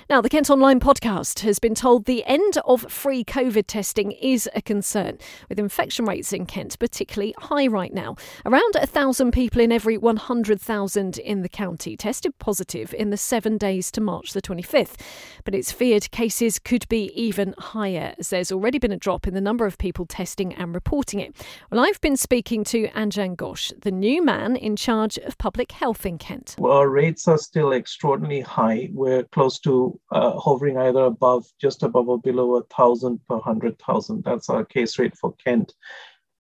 Now, 0.10 0.22
the 0.22 0.30
Kent 0.30 0.50
Online 0.50 0.80
podcast 0.80 1.40
has 1.42 1.60
been 1.60 1.76
told 1.76 2.06
the 2.06 2.24
end 2.26 2.58
of 2.66 2.92
free 2.92 3.24
COVID 3.24 3.66
testing 3.68 4.12
is 4.14 4.50
a 4.56 4.62
concern, 4.62 5.18
with 5.50 5.60
infection 5.60 6.06
rates 6.06 6.34
in 6.34 6.46
Kent 6.46 6.80
particularly 6.80 7.34
high 7.38 7.68
right 7.68 7.94
now. 7.94 8.16
Around 8.46 8.76
1,000 8.76 9.32
people 9.32 9.62
in 9.62 9.72
every 9.72 9.98
100,000 9.98 11.18
in 11.20 11.42
the 11.42 11.50
county 11.50 11.96
tested 11.96 12.38
positive 12.40 12.94
in 12.94 13.10
the 13.12 13.18
seven 13.18 13.58
days 13.58 13.92
to 13.92 14.02
March 14.02 14.34
the 14.34 14.42
25th. 14.42 15.00
But 15.44 15.54
it's 15.54 15.72
feared 15.72 16.10
cases 16.12 16.58
could 16.60 16.88
be 16.90 17.12
even 17.14 17.54
higher, 17.58 18.16
as 18.18 18.30
there's 18.30 18.52
already 18.52 18.80
been 18.80 18.92
a 18.92 18.98
drop 18.98 19.28
in 19.28 19.34
the 19.34 19.42
number 19.42 19.66
of 19.66 19.78
people 19.78 20.06
testing 20.06 20.54
and 20.54 20.74
reporting 20.74 21.20
it. 21.20 21.36
Well, 21.72 21.86
I've 21.86 22.02
been 22.02 22.18
speaking 22.18 22.64
to 22.66 22.88
Anjan 22.90 23.36
Ghosh, 23.36 23.72
the 23.82 23.92
new 23.92 24.24
man 24.24 24.56
in 24.56 24.76
charge 24.76 25.18
of 25.20 25.38
public 25.38 25.72
health 25.72 26.06
in 26.06 26.18
Kent. 26.18 26.56
Well, 26.58 26.74
our 26.74 26.90
rates 26.90 27.28
are 27.28 27.38
still 27.38 27.74
extraordinarily 27.74 28.42
high 28.42 28.85
we're 28.94 29.24
close 29.24 29.60
to 29.60 30.00
uh, 30.12 30.38
hovering 30.40 30.78
either 30.78 31.02
above, 31.02 31.46
just 31.62 31.84
above 31.84 32.10
or 32.10 32.20
below 32.20 32.56
a 32.56 32.64
thousand 32.64 33.20
per 33.28 33.40
hundred 33.40 33.80
thousand. 33.80 34.24
That's 34.24 34.50
our 34.50 34.66
case 34.66 34.98
rate 35.00 35.18
for 35.18 35.34
Kent, 35.44 35.74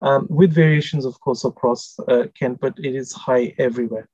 um, 0.01 0.27
with 0.29 0.53
variations, 0.53 1.05
of 1.05 1.19
course, 1.19 1.45
across 1.45 1.97
uh, 2.07 2.25
Kent, 2.37 2.59
but 2.61 2.73
it 2.77 2.95
is 2.95 3.11
high 3.13 3.53
everywhere. 3.57 4.09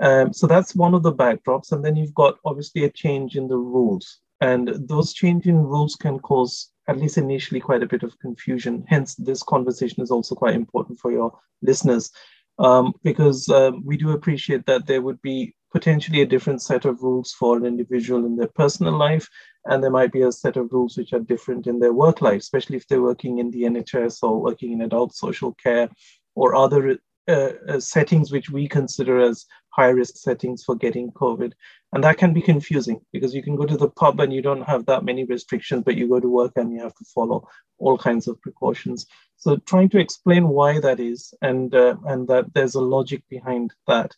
Um, 0.00 0.32
so 0.32 0.46
that's 0.46 0.74
one 0.74 0.94
of 0.94 1.02
the 1.02 1.12
backdrops, 1.12 1.72
and 1.72 1.84
then 1.84 1.96
you've 1.96 2.14
got 2.14 2.38
obviously 2.44 2.84
a 2.84 2.90
change 2.90 3.36
in 3.36 3.48
the 3.48 3.56
rules, 3.56 4.20
and 4.40 4.68
those 4.88 5.12
changing 5.12 5.58
rules 5.58 5.94
can 5.94 6.18
cause 6.18 6.70
at 6.88 6.98
least 6.98 7.16
initially 7.16 7.60
quite 7.60 7.82
a 7.82 7.88
bit 7.88 8.02
of 8.02 8.18
confusion. 8.18 8.84
Hence, 8.88 9.14
this 9.14 9.42
conversation 9.42 10.02
is 10.02 10.10
also 10.10 10.34
quite 10.34 10.54
important 10.54 10.98
for 10.98 11.10
your 11.10 11.38
listeners 11.62 12.10
um, 12.58 12.92
because 13.02 13.48
um, 13.48 13.82
we 13.84 13.96
do 13.96 14.10
appreciate 14.10 14.66
that 14.66 14.86
there 14.86 15.02
would 15.02 15.20
be 15.22 15.54
potentially 15.74 16.22
a 16.22 16.32
different 16.34 16.62
set 16.62 16.84
of 16.84 17.02
rules 17.02 17.32
for 17.32 17.56
an 17.56 17.66
individual 17.66 18.24
in 18.24 18.36
their 18.36 18.52
personal 18.54 18.96
life, 18.96 19.28
and 19.64 19.82
there 19.82 19.90
might 19.90 20.12
be 20.12 20.22
a 20.22 20.30
set 20.30 20.56
of 20.56 20.72
rules 20.72 20.96
which 20.96 21.12
are 21.12 21.30
different 21.32 21.66
in 21.66 21.80
their 21.80 21.92
work 21.92 22.22
life, 22.22 22.42
especially 22.42 22.76
if 22.76 22.86
they're 22.86 23.02
working 23.02 23.38
in 23.38 23.50
the 23.50 23.62
NHS 23.62 24.22
or 24.22 24.40
working 24.40 24.70
in 24.72 24.82
adult 24.82 25.16
social 25.16 25.52
care 25.54 25.88
or 26.36 26.54
other 26.54 26.96
uh, 27.26 27.52
uh, 27.68 27.80
settings 27.80 28.30
which 28.30 28.50
we 28.50 28.68
consider 28.68 29.18
as 29.18 29.46
high 29.70 29.88
risk 29.88 30.16
settings 30.16 30.62
for 30.62 30.76
getting 30.76 31.10
COVID. 31.10 31.52
And 31.92 32.04
that 32.04 32.18
can 32.18 32.32
be 32.32 32.42
confusing 32.42 33.00
because 33.12 33.34
you 33.34 33.42
can 33.42 33.56
go 33.56 33.66
to 33.66 33.76
the 33.76 33.88
pub 33.88 34.20
and 34.20 34.32
you 34.32 34.42
don't 34.42 34.62
have 34.62 34.86
that 34.86 35.04
many 35.04 35.24
restrictions, 35.24 35.82
but 35.84 35.96
you 35.96 36.08
go 36.08 36.20
to 36.20 36.28
work 36.28 36.52
and 36.54 36.72
you 36.72 36.80
have 36.82 36.94
to 36.94 37.04
follow 37.12 37.48
all 37.78 37.98
kinds 37.98 38.28
of 38.28 38.40
precautions. 38.42 39.06
So 39.38 39.56
trying 39.56 39.88
to 39.90 39.98
explain 39.98 40.46
why 40.46 40.78
that 40.78 41.00
is 41.00 41.34
and, 41.42 41.74
uh, 41.74 41.96
and 42.04 42.28
that 42.28 42.54
there's 42.54 42.76
a 42.76 42.80
logic 42.80 43.24
behind 43.28 43.72
that. 43.88 44.14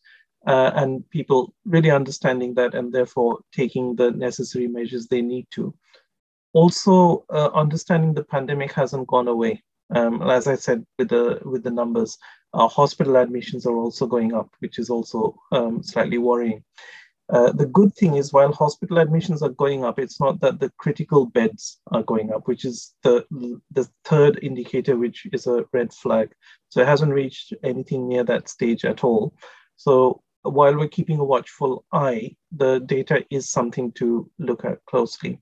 Uh, 0.46 0.70
and 0.76 1.08
people 1.10 1.52
really 1.64 1.90
understanding 1.90 2.54
that 2.54 2.74
and 2.74 2.92
therefore 2.92 3.40
taking 3.52 3.96
the 3.96 4.12
necessary 4.12 4.68
measures 4.68 5.06
they 5.06 5.20
need 5.20 5.46
to. 5.50 5.74
Also, 6.52 7.24
uh, 7.30 7.50
understanding 7.54 8.14
the 8.14 8.24
pandemic 8.24 8.72
hasn't 8.72 9.06
gone 9.08 9.28
away. 9.28 9.62
Um, 9.94 10.22
as 10.22 10.46
I 10.46 10.56
said 10.56 10.84
with 10.98 11.08
the 11.10 11.40
with 11.44 11.62
the 11.62 11.70
numbers, 11.70 12.18
uh, 12.54 12.66
hospital 12.66 13.16
admissions 13.16 13.66
are 13.66 13.76
also 13.76 14.06
going 14.06 14.34
up, 14.34 14.48
which 14.60 14.78
is 14.78 14.90
also 14.90 15.36
um, 15.52 15.82
slightly 15.82 16.18
worrying. 16.18 16.64
Uh, 17.28 17.50
the 17.52 17.66
good 17.66 17.92
thing 17.96 18.16
is, 18.16 18.32
while 18.32 18.52
hospital 18.52 18.98
admissions 18.98 19.42
are 19.42 19.50
going 19.50 19.84
up, 19.84 19.98
it's 19.98 20.20
not 20.20 20.40
that 20.40 20.60
the 20.60 20.70
critical 20.78 21.26
beds 21.26 21.80
are 21.90 22.02
going 22.04 22.32
up, 22.32 22.46
which 22.46 22.64
is 22.64 22.94
the 23.02 23.24
the 23.72 23.88
third 24.04 24.38
indicator, 24.42 24.96
which 24.96 25.26
is 25.32 25.46
a 25.46 25.64
red 25.72 25.92
flag. 25.92 26.32
So 26.68 26.80
it 26.80 26.86
hasn't 26.86 27.12
reached 27.12 27.52
anything 27.64 28.08
near 28.08 28.22
that 28.24 28.48
stage 28.48 28.84
at 28.84 29.02
all. 29.02 29.34
So 29.76 30.22
while 30.50 30.76
we're 30.76 30.88
keeping 30.88 31.18
a 31.18 31.24
watchful 31.24 31.84
eye, 31.92 32.36
the 32.52 32.80
data 32.80 33.24
is 33.30 33.50
something 33.50 33.92
to 33.92 34.30
look 34.38 34.64
at 34.64 34.84
closely. 34.86 35.40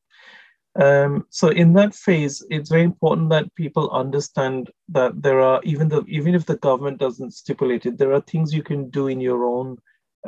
Um, 0.76 1.26
so 1.30 1.48
in 1.48 1.72
that 1.74 1.94
phase, 1.94 2.44
it's 2.50 2.70
very 2.70 2.82
important 2.82 3.30
that 3.30 3.54
people 3.54 3.90
understand 3.90 4.70
that 4.88 5.22
there 5.22 5.40
are 5.40 5.60
even 5.62 5.88
the 5.88 6.02
even 6.08 6.34
if 6.34 6.46
the 6.46 6.56
government 6.56 6.98
doesn't 6.98 7.32
stipulate 7.32 7.86
it, 7.86 7.96
there 7.96 8.12
are 8.12 8.20
things 8.22 8.52
you 8.52 8.62
can 8.62 8.90
do 8.90 9.06
in 9.06 9.20
your 9.20 9.44
own 9.44 9.78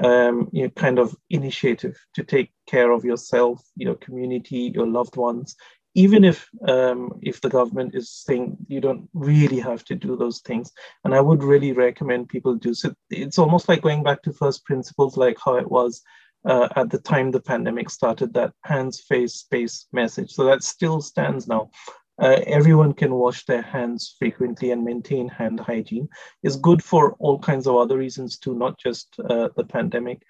um, 0.02 0.48
you 0.52 0.64
know, 0.64 0.70
kind 0.70 0.98
of 0.98 1.16
initiative 1.30 1.96
to 2.14 2.22
take 2.22 2.52
care 2.66 2.90
of 2.90 3.04
yourself, 3.04 3.62
your 3.76 3.94
community, 3.94 4.72
your 4.74 4.86
loved 4.86 5.16
ones. 5.16 5.56
Even 6.04 6.24
if 6.24 6.38
um, 6.68 7.00
if 7.22 7.40
the 7.40 7.48
government 7.48 7.94
is 7.94 8.10
saying 8.26 8.56
you 8.68 8.80
don't 8.80 9.08
really 9.14 9.60
have 9.60 9.82
to 9.86 9.94
do 9.94 10.16
those 10.16 10.40
things, 10.40 10.70
and 11.04 11.14
I 11.14 11.22
would 11.26 11.42
really 11.42 11.72
recommend 11.72 12.28
people 12.28 12.54
do 12.54 12.74
so. 12.74 12.94
It's 13.10 13.38
almost 13.38 13.68
like 13.68 13.82
going 13.82 14.02
back 14.02 14.22
to 14.22 14.32
first 14.32 14.64
principles, 14.66 15.16
like 15.16 15.38
how 15.44 15.56
it 15.56 15.70
was 15.70 16.02
uh, 16.44 16.68
at 16.76 16.90
the 16.90 16.98
time 16.98 17.30
the 17.30 17.40
pandemic 17.40 17.88
started, 17.90 18.32
that 18.34 18.52
hands, 18.64 19.00
face, 19.00 19.34
space 19.34 19.86
message. 19.92 20.30
So 20.32 20.44
that 20.44 20.62
still 20.62 21.00
stands 21.00 21.48
now. 21.48 21.70
Uh, 22.18 22.40
everyone 22.46 22.94
can 22.94 23.12
wash 23.14 23.44
their 23.44 23.62
hands 23.62 24.16
frequently 24.18 24.70
and 24.70 24.82
maintain 24.82 25.28
hand 25.28 25.60
hygiene 25.60 26.08
is 26.42 26.56
good 26.56 26.82
for 26.82 27.14
all 27.18 27.38
kinds 27.38 27.66
of 27.66 27.76
other 27.76 27.98
reasons 27.98 28.38
too, 28.38 28.54
not 28.54 28.78
just 28.78 29.16
uh, 29.28 29.48
the 29.56 29.64
pandemic. 29.64 30.22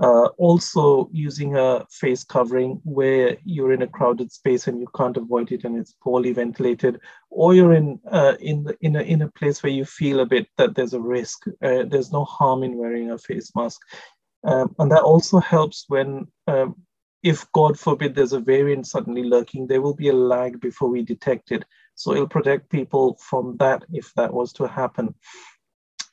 Uh, 0.00 0.26
also, 0.38 1.08
using 1.12 1.56
a 1.56 1.84
face 1.90 2.22
covering 2.22 2.80
where 2.84 3.36
you're 3.44 3.72
in 3.72 3.82
a 3.82 3.86
crowded 3.86 4.30
space 4.30 4.68
and 4.68 4.80
you 4.80 4.86
can't 4.96 5.16
avoid 5.16 5.50
it 5.50 5.64
and 5.64 5.76
it's 5.76 5.96
poorly 6.00 6.32
ventilated, 6.32 7.00
or 7.30 7.52
you're 7.52 7.72
in 7.72 7.98
uh, 8.10 8.34
in 8.40 8.62
the, 8.62 8.76
in 8.80 8.94
a 8.94 9.00
in 9.02 9.22
a 9.22 9.30
place 9.32 9.62
where 9.62 9.72
you 9.72 9.84
feel 9.84 10.20
a 10.20 10.26
bit 10.26 10.46
that 10.56 10.74
there's 10.76 10.94
a 10.94 11.00
risk. 11.00 11.46
Uh, 11.62 11.82
there's 11.84 12.12
no 12.12 12.24
harm 12.24 12.62
in 12.62 12.76
wearing 12.76 13.10
a 13.10 13.18
face 13.18 13.50
mask. 13.56 13.80
Um, 14.44 14.74
and 14.78 14.90
that 14.92 15.02
also 15.02 15.40
helps 15.40 15.84
when, 15.88 16.28
um, 16.46 16.76
if 17.22 17.50
God 17.52 17.78
forbid 17.78 18.14
there's 18.14 18.32
a 18.32 18.40
variant 18.40 18.86
suddenly 18.86 19.24
lurking, 19.24 19.66
there 19.66 19.82
will 19.82 19.94
be 19.94 20.08
a 20.08 20.12
lag 20.12 20.60
before 20.60 20.88
we 20.88 21.02
detect 21.02 21.50
it. 21.50 21.64
So 21.96 22.12
it'll 22.12 22.28
protect 22.28 22.70
people 22.70 23.18
from 23.20 23.56
that 23.56 23.84
if 23.92 24.12
that 24.14 24.32
was 24.32 24.52
to 24.54 24.68
happen. 24.68 25.14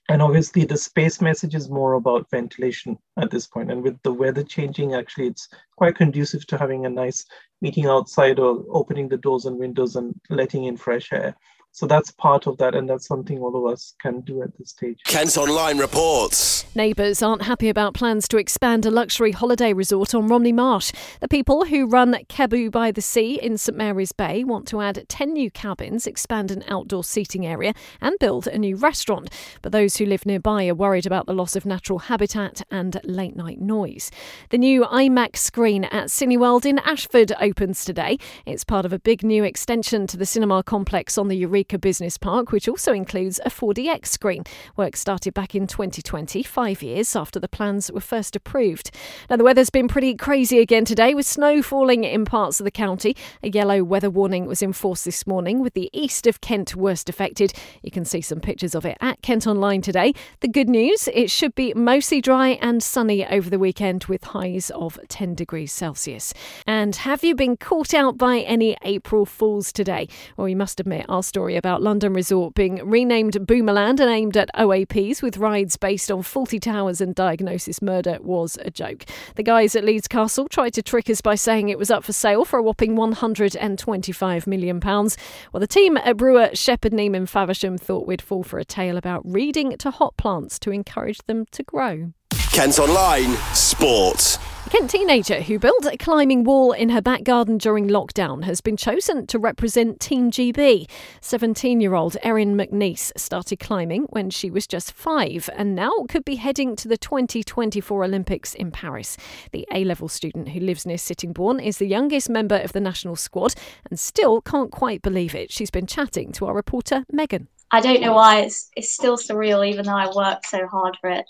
And 0.08 0.22
obviously, 0.22 0.66
the 0.66 0.78
space 0.78 1.20
message 1.20 1.56
is 1.56 1.70
more 1.70 1.94
about 1.94 2.30
ventilation 2.30 2.98
at 3.18 3.32
this 3.32 3.48
point. 3.48 3.72
And 3.72 3.82
with 3.82 4.00
the 4.04 4.14
weather 4.14 4.44
changing, 4.44 4.94
actually, 4.94 5.28
it's 5.28 5.50
quite 5.78 5.96
conducive 5.96 6.46
to 6.48 6.58
having 6.58 6.86
a 6.86 6.90
nice 6.90 7.26
meeting 7.62 7.88
outside 7.88 8.40
or 8.40 8.64
opening 8.70 9.10
the 9.10 9.18
doors 9.18 9.46
and 9.46 9.58
windows 9.58 9.96
and 9.96 10.14
letting 10.30 10.66
in 10.66 10.78
fresh 10.78 11.12
air. 11.12 11.36
So 11.76 11.88
that's 11.88 12.10
part 12.10 12.48
of 12.48 12.58
that, 12.60 12.74
and 12.74 12.90
that's 12.90 13.06
something 13.06 13.40
all 13.40 13.54
of 13.54 13.70
us 13.70 13.96
can 14.00 14.22
do 14.22 14.42
at 14.42 14.58
this 14.58 14.70
stage. 14.70 15.02
Kent 15.04 15.36
Online 15.36 15.78
reports. 15.78 16.64
Neighbours 16.74 17.22
aren't 17.22 17.42
happy 17.42 17.68
about 17.68 17.94
plans 17.94 18.30
to 18.30 18.38
expand 18.38 18.86
a 18.86 18.92
luxury 18.92 19.34
holiday 19.34 19.74
resort 19.74 20.16
on 20.16 20.30
Romney 20.30 20.54
Marsh. 20.54 20.94
The 21.20 21.28
people 21.28 21.66
who 21.66 21.86
run 21.86 22.18
Cebu 22.32 22.72
by 22.72 22.94
the 22.94 23.02
Sea 23.02 23.38
in 23.42 23.58
St 23.58 23.78
Mary's 23.78 24.14
Bay 24.14 24.46
want 24.46 24.70
to 24.70 24.80
add 24.80 25.04
10 25.10 25.34
new 25.34 25.52
cabins, 25.52 26.08
expand 26.08 26.50
an 26.50 26.64
outdoor 26.70 27.04
seating 27.04 27.46
area, 27.46 27.74
and 28.00 28.18
build 28.20 28.48
a 28.48 28.58
new 28.58 28.78
restaurant. 28.78 29.30
But 29.62 29.74
those 29.74 29.98
who 29.98 30.06
live 30.06 30.26
nearby 30.26 30.68
are 30.68 30.76
worried 30.76 31.06
about 31.06 31.26
the 31.26 31.34
loss 31.34 31.58
of 31.58 31.66
natural 31.66 32.00
habitat 32.00 32.62
and 32.72 33.02
late 33.04 33.36
night 33.36 33.60
noise. 33.60 34.12
The 34.50 34.58
new 34.58 34.86
IMAX 34.86 35.38
screen 35.38 35.84
at 35.84 36.08
Cineworld 36.08 36.66
in 36.66 36.80
Ashford 36.80 37.34
opens 37.42 37.84
today. 37.84 38.18
It's 38.46 38.64
part 38.64 38.86
of 38.86 38.94
a 38.94 39.00
big 39.00 39.26
new 39.26 39.44
extension 39.44 40.08
to 40.08 40.16
the 40.16 40.26
cinema 40.26 40.64
complex 40.64 41.18
on 41.18 41.28
the 41.28 41.36
Eureka 41.36 41.65
Business 41.66 42.18
Park, 42.18 42.52
which 42.52 42.68
also 42.68 42.94
includes 42.94 43.40
a 43.46 43.50
4DX 43.50 44.06
screen. 44.06 44.44
Work 44.78 44.96
started 44.96 45.34
back 45.34 45.56
in 45.56 45.68
2020, 45.68 46.44
five 46.44 46.82
years 46.82 47.16
after 47.16 47.40
the 47.40 47.48
plans 47.48 47.92
were 47.92 48.00
first 48.00 48.36
approved. 48.36 48.92
Now, 49.30 49.38
the 49.38 49.44
weather's 49.44 49.70
been 49.70 49.88
pretty 49.88 50.16
crazy 50.16 50.60
again 50.60 50.86
today, 50.86 51.14
with 51.14 51.26
snow 51.26 51.62
falling 51.62 52.04
in 52.04 52.26
parts 52.26 52.60
of 52.60 52.64
the 52.64 52.72
county. 52.72 53.16
A 53.44 53.50
yellow 53.50 53.84
weather 53.84 54.10
warning 54.10 54.46
was 54.46 54.62
enforced 54.62 55.06
this 55.06 55.28
morning, 55.28 55.60
with 55.60 55.74
the 55.74 55.90
east 55.92 56.28
of 56.28 56.42
Kent 56.42 56.76
worst 56.76 57.10
affected. 57.10 57.54
You 57.82 57.92
can 57.92 58.06
see 58.06 58.22
some 58.22 58.40
pictures 58.40 58.76
of 58.76 58.86
it 58.86 58.98
at 59.02 59.22
Kent 59.22 59.48
Online 59.48 59.82
today. 59.82 60.14
The 60.42 60.48
good 60.48 60.70
news 60.70 61.10
it 61.14 61.30
should 61.32 61.56
be 61.56 61.74
mostly 61.74 62.22
dry 62.22 62.50
and 62.62 62.82
sunny 62.82 63.26
over 63.26 63.50
the 63.50 63.60
weekend, 63.60 64.06
with 64.06 64.24
highs 64.24 64.70
of 64.72 65.00
10 65.10 65.36
degrees 65.36 65.72
Celsius. 65.72 66.34
And 66.68 66.96
have 66.98 67.24
you 67.24 67.36
been 67.36 67.58
caught 67.58 67.94
out 67.94 68.18
by 68.18 68.40
any 68.40 68.78
April 68.84 69.26
Fools 69.26 69.72
today? 69.72 70.08
Well, 70.38 70.48
you 70.48 70.56
must 70.56 70.80
admit, 70.80 71.06
our 71.10 71.24
story 71.24 71.55
about 71.56 71.82
London 71.82 72.14
Resort 72.14 72.56
being 72.56 72.76
renamed 72.88 73.34
Boomerland 73.34 74.00
and 74.00 74.10
aimed 74.10 74.38
at 74.38 74.50
OAPs 74.56 75.22
with 75.22 75.38
rides 75.38 75.78
based 75.78 76.12
on 76.12 76.22
Fawlty 76.22 76.62
Towers 76.62 77.02
and 77.02 77.16
Diagnosis 77.16 77.82
Murder 77.82 78.18
was 78.22 78.58
a 78.62 78.72
joke. 78.72 79.06
The 79.36 79.44
guys 79.44 79.76
at 79.76 79.84
Leeds 79.84 80.08
Castle 80.08 80.48
tried 80.48 80.74
to 80.74 80.84
trick 80.84 81.10
us 81.10 81.22
by 81.22 81.36
saying 81.36 81.70
it 81.70 81.78
was 81.78 81.92
up 81.92 82.04
for 82.04 82.14
sale 82.14 82.46
for 82.46 82.60
a 82.60 82.64
whopping 82.64 82.96
£125 82.96 84.48
million. 84.48 84.80
Well, 84.84 85.60
the 85.60 85.68
team 85.68 85.98
at 85.98 86.18
brewer 86.18 86.50
Shepherd 86.54 86.94
Neame 86.94 87.16
in 87.16 87.26
Faversham 87.26 87.78
thought 87.78 88.08
we'd 88.08 88.22
fall 88.22 88.44
for 88.44 88.60
a 88.60 88.66
tale 88.66 88.98
about 88.98 89.22
reading 89.26 89.78
to 89.78 89.92
hop 89.92 90.18
plants 90.18 90.60
to 90.60 90.72
encourage 90.72 91.20
them 91.28 91.46
to 91.52 91.64
grow. 91.64 92.14
Kent 92.52 92.80
Online 92.80 93.36
Sport. 93.54 94.38
A 94.66 94.70
Kent 94.70 94.90
teenager 94.90 95.42
who 95.42 95.60
built 95.60 95.86
a 95.86 95.96
climbing 95.96 96.44
wall 96.44 96.72
in 96.72 96.90
her 96.90 97.02
back 97.02 97.24
garden 97.24 97.60
during 97.60 97.88
lockdown 97.88 98.46
has 98.46 98.62
been 98.62 98.76
chosen 98.76 99.28
to 99.28 99.38
represent 99.38 100.00
Team 100.00 100.32
GB. 100.32 100.90
17 101.22 101.80
year 101.80 101.94
old 101.94 102.18
Erin 102.24 102.56
McNeice 102.56 103.12
started 103.16 103.60
climbing 103.60 104.08
when 104.10 104.32
she 104.32 104.50
was 104.50 104.66
just 104.66 104.92
five 104.92 105.52
and 105.56 105.76
now 105.76 105.92
could 106.10 106.26
be 106.26 106.38
heading 106.38 106.76
to 106.78 106.88
the 106.88 106.98
2024 106.98 108.06
Olympics 108.06 108.56
in 108.56 108.72
Paris. 108.72 109.18
The 109.52 109.68
A 109.72 109.86
level 109.86 110.08
student 110.08 110.50
who 110.50 110.60
lives 110.60 110.84
near 110.84 110.98
Sittingbourne 110.98 111.60
is 111.60 111.78
the 111.78 111.86
youngest 111.86 112.28
member 112.28 112.58
of 112.58 112.74
the 112.74 112.82
national 112.82 113.18
squad 113.18 113.54
and 113.88 114.00
still 114.00 114.42
can't 114.42 114.72
quite 114.72 115.04
believe 115.04 115.36
it. 115.36 115.52
She's 115.52 115.70
been 115.70 115.86
chatting 115.86 116.32
to 116.34 116.48
our 116.48 116.56
reporter 116.56 117.06
Megan. 117.12 117.50
I 117.70 117.82
don't 117.82 118.02
know 118.02 118.14
why 118.14 118.40
it's, 118.40 118.72
it's 118.76 118.92
still 118.92 119.18
surreal, 119.18 119.68
even 119.68 119.86
though 119.86 119.92
I 119.92 120.10
worked 120.12 120.48
so 120.48 120.66
hard 120.66 120.98
for 121.00 121.12
it 121.12 121.26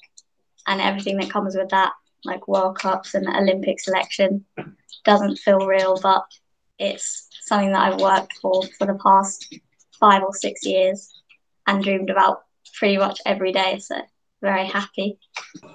and 0.67 0.79
everything 0.79 1.17
that 1.17 1.29
comes 1.29 1.57
with 1.57 1.69
that 1.71 1.91
like 2.25 2.47
World 2.47 2.77
Cups 2.79 3.13
and 3.13 3.27
Olympic 3.27 3.79
selection 3.79 4.45
doesn't 5.03 5.37
feel 5.37 5.59
real, 5.59 5.99
but 6.01 6.25
it's 6.79 7.29
something 7.43 7.71
that 7.71 7.93
I've 7.93 8.01
worked 8.01 8.33
for 8.41 8.63
for 8.77 8.87
the 8.87 8.99
past 9.01 9.53
five 9.99 10.23
or 10.23 10.33
six 10.33 10.65
years 10.65 11.13
and 11.67 11.83
dreamed 11.83 12.09
about 12.09 12.43
pretty 12.77 12.97
much 12.97 13.21
every 13.25 13.51
day. 13.51 13.79
So 13.79 13.95
very 14.41 14.65
happy. 14.65 15.17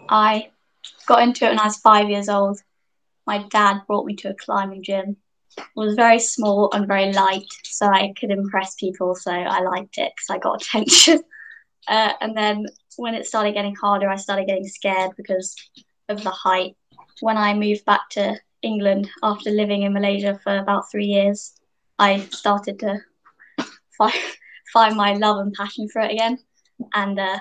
I 0.09 0.51
got 1.07 1.23
into 1.23 1.47
it 1.47 1.51
when 1.51 1.61
I 1.61 1.65
was 1.65 1.79
five 1.79 2.11
years 2.11 2.29
old. 2.29 2.61
My 3.27 3.45
dad 3.51 3.83
brought 3.87 4.07
me 4.07 4.17
to 4.17 4.31
a 4.31 4.35
climbing 4.35 4.83
gym. 4.83 5.17
It 5.57 5.65
was 5.75 5.95
very 5.95 6.21
small 6.21 6.71
and 6.73 6.87
very 6.87 7.13
light, 7.13 7.47
so 7.65 7.87
I 7.87 8.13
could 8.19 8.31
impress 8.31 8.75
people. 8.75 9.15
So 9.15 9.33
I 9.33 9.61
liked 9.61 9.99
it 9.99 10.13
because 10.15 10.31
I 10.31 10.39
got 10.39 10.63
attention. 10.63 11.21
Uh, 11.89 12.13
and 12.21 12.37
then 12.37 12.67
when 12.97 13.15
it 13.15 13.27
started 13.27 13.55
getting 13.55 13.75
harder, 13.75 14.09
I 14.09 14.17
started 14.17 14.47
getting 14.47 14.67
scared 14.67 15.13
because 15.17 15.57
of 16.11 16.23
the 16.23 16.31
height. 16.31 16.77
When 17.21 17.37
I 17.37 17.55
moved 17.55 17.85
back 17.85 18.09
to 18.11 18.39
England 18.63 19.11
after 19.23 19.51
living 19.51 19.83
in 19.83 19.93
Malaysia 19.93 20.39
for 20.43 20.59
about 20.59 20.91
three 20.91 21.07
years, 21.07 21.55
I 21.99 22.21
started 22.31 22.79
to 22.81 22.99
find, 23.99 24.15
find 24.73 24.97
my 24.97 25.15
love 25.15 25.39
and 25.39 25.53
passion 25.53 25.89
for 25.89 26.03
it 26.03 26.13
again. 26.13 26.39
And 26.95 27.19
uh, 27.19 27.39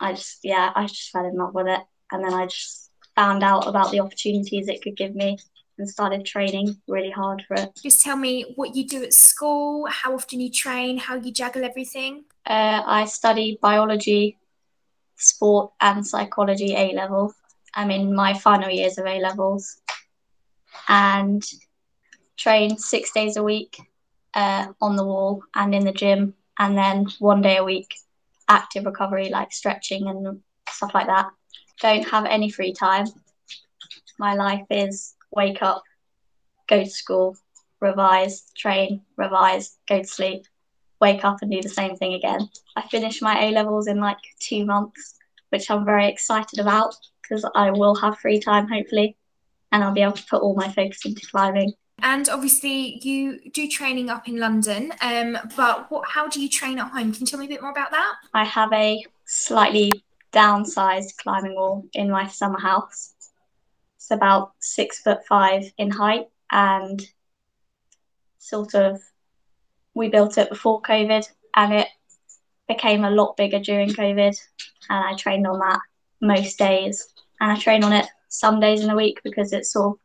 I 0.00 0.12
just, 0.12 0.40
yeah, 0.42 0.72
I 0.74 0.86
just 0.86 1.10
fell 1.10 1.26
in 1.26 1.36
love 1.36 1.54
with 1.54 1.68
it. 1.68 1.80
And 2.10 2.24
then 2.24 2.32
I 2.32 2.46
just 2.46 2.90
found 3.14 3.42
out 3.42 3.66
about 3.66 3.90
the 3.90 4.00
opportunities 4.00 4.68
it 4.68 4.82
could 4.82 4.96
give 4.96 5.14
me 5.14 5.38
and 5.78 5.88
started 5.88 6.24
training 6.24 6.76
really 6.88 7.10
hard 7.10 7.44
for 7.46 7.54
it. 7.54 7.70
Just 7.82 8.02
tell 8.02 8.16
me 8.16 8.52
what 8.56 8.74
you 8.74 8.86
do 8.86 9.02
at 9.02 9.12
school, 9.12 9.86
how 9.88 10.14
often 10.14 10.40
you 10.40 10.50
train, 10.50 10.98
how 10.98 11.14
you 11.16 11.32
juggle 11.32 11.64
everything. 11.64 12.24
Uh, 12.46 12.82
I 12.84 13.04
study 13.04 13.58
biology, 13.60 14.38
sport, 15.16 15.72
and 15.80 16.06
psychology 16.06 16.74
A 16.74 16.92
level. 16.94 17.32
I'm 17.78 17.92
in 17.92 18.12
my 18.12 18.34
final 18.34 18.68
years 18.68 18.98
of 18.98 19.06
A 19.06 19.20
levels 19.20 19.80
and 20.88 21.44
train 22.36 22.76
six 22.76 23.12
days 23.12 23.36
a 23.36 23.42
week 23.44 23.80
uh, 24.34 24.66
on 24.80 24.96
the 24.96 25.04
wall 25.04 25.44
and 25.54 25.72
in 25.72 25.84
the 25.84 25.92
gym, 25.92 26.34
and 26.58 26.76
then 26.76 27.06
one 27.20 27.40
day 27.40 27.58
a 27.58 27.64
week 27.64 27.94
active 28.48 28.84
recovery 28.84 29.28
like 29.28 29.52
stretching 29.52 30.08
and 30.08 30.40
stuff 30.68 30.92
like 30.92 31.06
that 31.06 31.30
don't 31.80 32.08
have 32.08 32.24
any 32.24 32.50
free 32.50 32.72
time. 32.72 33.06
My 34.18 34.34
life 34.34 34.66
is 34.70 35.14
wake 35.30 35.62
up, 35.62 35.84
go 36.66 36.82
to 36.82 36.90
school, 36.90 37.36
revise, 37.80 38.50
train, 38.56 39.02
revise, 39.16 39.76
go 39.88 40.00
to 40.00 40.04
sleep, 40.04 40.46
wake 41.00 41.24
up 41.24 41.38
and 41.42 41.50
do 41.52 41.62
the 41.62 41.68
same 41.68 41.94
thing 41.94 42.14
again. 42.14 42.48
I 42.74 42.82
finished 42.88 43.22
my 43.22 43.40
A 43.44 43.50
levels 43.52 43.86
in 43.86 44.00
like 44.00 44.18
two 44.40 44.64
months, 44.64 45.14
which 45.50 45.70
I'm 45.70 45.84
very 45.84 46.08
excited 46.08 46.58
about 46.58 46.96
because 47.28 47.48
I 47.54 47.70
will 47.70 47.94
have 47.96 48.18
free 48.18 48.40
time 48.40 48.68
hopefully 48.68 49.16
and 49.72 49.84
I'll 49.84 49.92
be 49.92 50.02
able 50.02 50.12
to 50.12 50.26
put 50.26 50.42
all 50.42 50.54
my 50.54 50.68
focus 50.72 51.04
into 51.04 51.26
climbing. 51.26 51.72
And 52.00 52.28
obviously, 52.28 53.00
you 53.02 53.40
do 53.50 53.68
training 53.68 54.08
up 54.08 54.28
in 54.28 54.38
London, 54.38 54.92
um, 55.02 55.36
but 55.56 55.90
what, 55.90 56.08
how 56.08 56.28
do 56.28 56.40
you 56.40 56.48
train 56.48 56.78
at 56.78 56.90
home? 56.90 57.12
Can 57.12 57.22
you 57.22 57.26
tell 57.26 57.40
me 57.40 57.46
a 57.46 57.48
bit 57.48 57.60
more 57.60 57.72
about 57.72 57.90
that? 57.90 58.14
I 58.32 58.44
have 58.44 58.72
a 58.72 59.04
slightly 59.24 60.04
downsized 60.32 61.16
climbing 61.16 61.54
wall 61.54 61.86
in 61.94 62.08
my 62.08 62.28
summer 62.28 62.60
house. 62.60 63.14
It's 63.96 64.10
about 64.12 64.52
six 64.60 65.00
foot 65.00 65.26
five 65.28 65.64
in 65.76 65.90
height 65.90 66.28
and 66.50 67.04
sort 68.38 68.74
of 68.74 69.02
we 69.94 70.08
built 70.08 70.38
it 70.38 70.48
before 70.48 70.80
COVID 70.82 71.28
and 71.56 71.72
it 71.72 71.88
became 72.68 73.04
a 73.04 73.10
lot 73.10 73.36
bigger 73.36 73.58
during 73.58 73.88
COVID 73.88 74.40
and 74.88 75.04
I 75.04 75.14
trained 75.16 75.46
on 75.46 75.58
that 75.58 75.80
most 76.20 76.58
days 76.58 77.12
and 77.40 77.52
I 77.52 77.56
train 77.56 77.84
on 77.84 77.92
it 77.92 78.06
some 78.28 78.60
days 78.60 78.80
in 78.80 78.88
the 78.88 78.94
week 78.94 79.20
because 79.24 79.52
it's 79.52 79.72
sort 79.72 79.94
of 79.94 79.98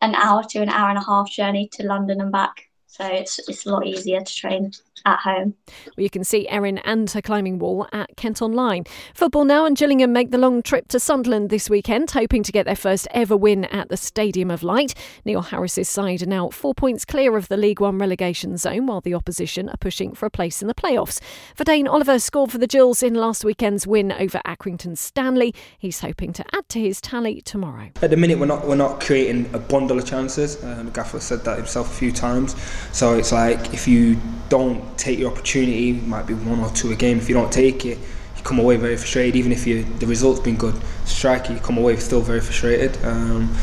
an 0.00 0.14
hour 0.14 0.42
to 0.50 0.60
an 0.60 0.68
hour 0.68 0.88
and 0.88 0.98
a 0.98 1.04
half 1.04 1.30
journey 1.30 1.68
to 1.72 1.86
London 1.86 2.20
and 2.20 2.32
back. 2.32 2.69
So 2.90 3.06
it's 3.06 3.38
it's 3.48 3.66
a 3.66 3.70
lot 3.70 3.86
easier 3.86 4.20
to 4.20 4.34
train 4.34 4.72
at 5.06 5.20
home. 5.20 5.54
Well, 5.96 6.02
you 6.02 6.10
can 6.10 6.24
see 6.24 6.48
Erin 6.48 6.78
and 6.78 7.08
her 7.12 7.22
climbing 7.22 7.60
wall 7.60 7.86
at 7.92 8.16
Kent 8.16 8.42
Online. 8.42 8.84
Football 9.14 9.44
now, 9.44 9.64
and 9.64 9.76
Gillingham 9.76 10.12
make 10.12 10.32
the 10.32 10.38
long 10.38 10.60
trip 10.60 10.88
to 10.88 10.98
Sunderland 10.98 11.50
this 11.50 11.70
weekend, 11.70 12.10
hoping 12.10 12.42
to 12.42 12.52
get 12.52 12.66
their 12.66 12.76
first 12.76 13.06
ever 13.12 13.36
win 13.36 13.64
at 13.66 13.88
the 13.88 13.96
Stadium 13.96 14.50
of 14.50 14.64
Light. 14.64 14.94
Neil 15.24 15.40
Harris's 15.40 15.88
side 15.88 16.20
are 16.22 16.26
now 16.26 16.50
four 16.50 16.74
points 16.74 17.04
clear 17.04 17.36
of 17.36 17.46
the 17.46 17.56
League 17.56 17.80
One 17.80 17.96
relegation 17.96 18.56
zone, 18.56 18.86
while 18.86 19.00
the 19.00 19.14
opposition 19.14 19.68
are 19.68 19.76
pushing 19.78 20.12
for 20.12 20.26
a 20.26 20.30
place 20.30 20.60
in 20.60 20.66
the 20.66 20.74
playoffs. 20.74 21.20
Vadaine 21.56 21.88
Oliver 21.88 22.18
scored 22.18 22.50
for 22.50 22.58
the 22.58 22.66
Gills 22.66 23.04
in 23.04 23.14
last 23.14 23.44
weekend's 23.44 23.86
win 23.86 24.10
over 24.12 24.40
Accrington 24.44 24.98
Stanley. 24.98 25.54
He's 25.78 26.00
hoping 26.00 26.32
to 26.32 26.44
add 26.52 26.68
to 26.70 26.80
his 26.80 27.00
tally 27.00 27.40
tomorrow. 27.40 27.90
At 28.02 28.10
the 28.10 28.16
minute, 28.16 28.40
we're 28.40 28.46
not 28.46 28.66
we're 28.66 28.74
not 28.74 29.00
creating 29.00 29.48
a 29.54 29.58
bundle 29.58 29.98
of 29.98 30.06
chances. 30.06 30.62
Um, 30.64 30.90
Gaffer 30.90 31.20
said 31.20 31.44
that 31.44 31.56
himself 31.56 31.90
a 31.92 31.94
few 31.94 32.12
times. 32.12 32.56
So 32.92 33.14
it's 33.14 33.32
like 33.32 33.72
if 33.72 33.86
you 33.86 34.18
don't 34.48 34.98
take 34.98 35.18
your 35.18 35.30
opportunity, 35.30 35.92
might 35.92 36.26
be 36.26 36.34
one 36.34 36.60
or 36.60 36.70
two 36.70 36.90
a 36.92 36.96
game. 36.96 37.18
If 37.18 37.28
you 37.28 37.34
don't 37.34 37.52
take 37.52 37.86
it, 37.86 37.98
you 38.36 38.42
come 38.42 38.58
away 38.58 38.76
very 38.76 38.96
frustrated. 38.96 39.36
Even 39.36 39.52
if 39.52 39.66
you 39.66 39.84
the 39.84 40.06
result's 40.06 40.40
been 40.40 40.56
good, 40.56 40.74
striker, 41.04 41.52
you 41.52 41.60
come 41.60 41.78
away 41.78 41.96
still 41.96 42.20
very 42.20 42.40
frustrated. 42.40 43.02
Um, 43.04 43.54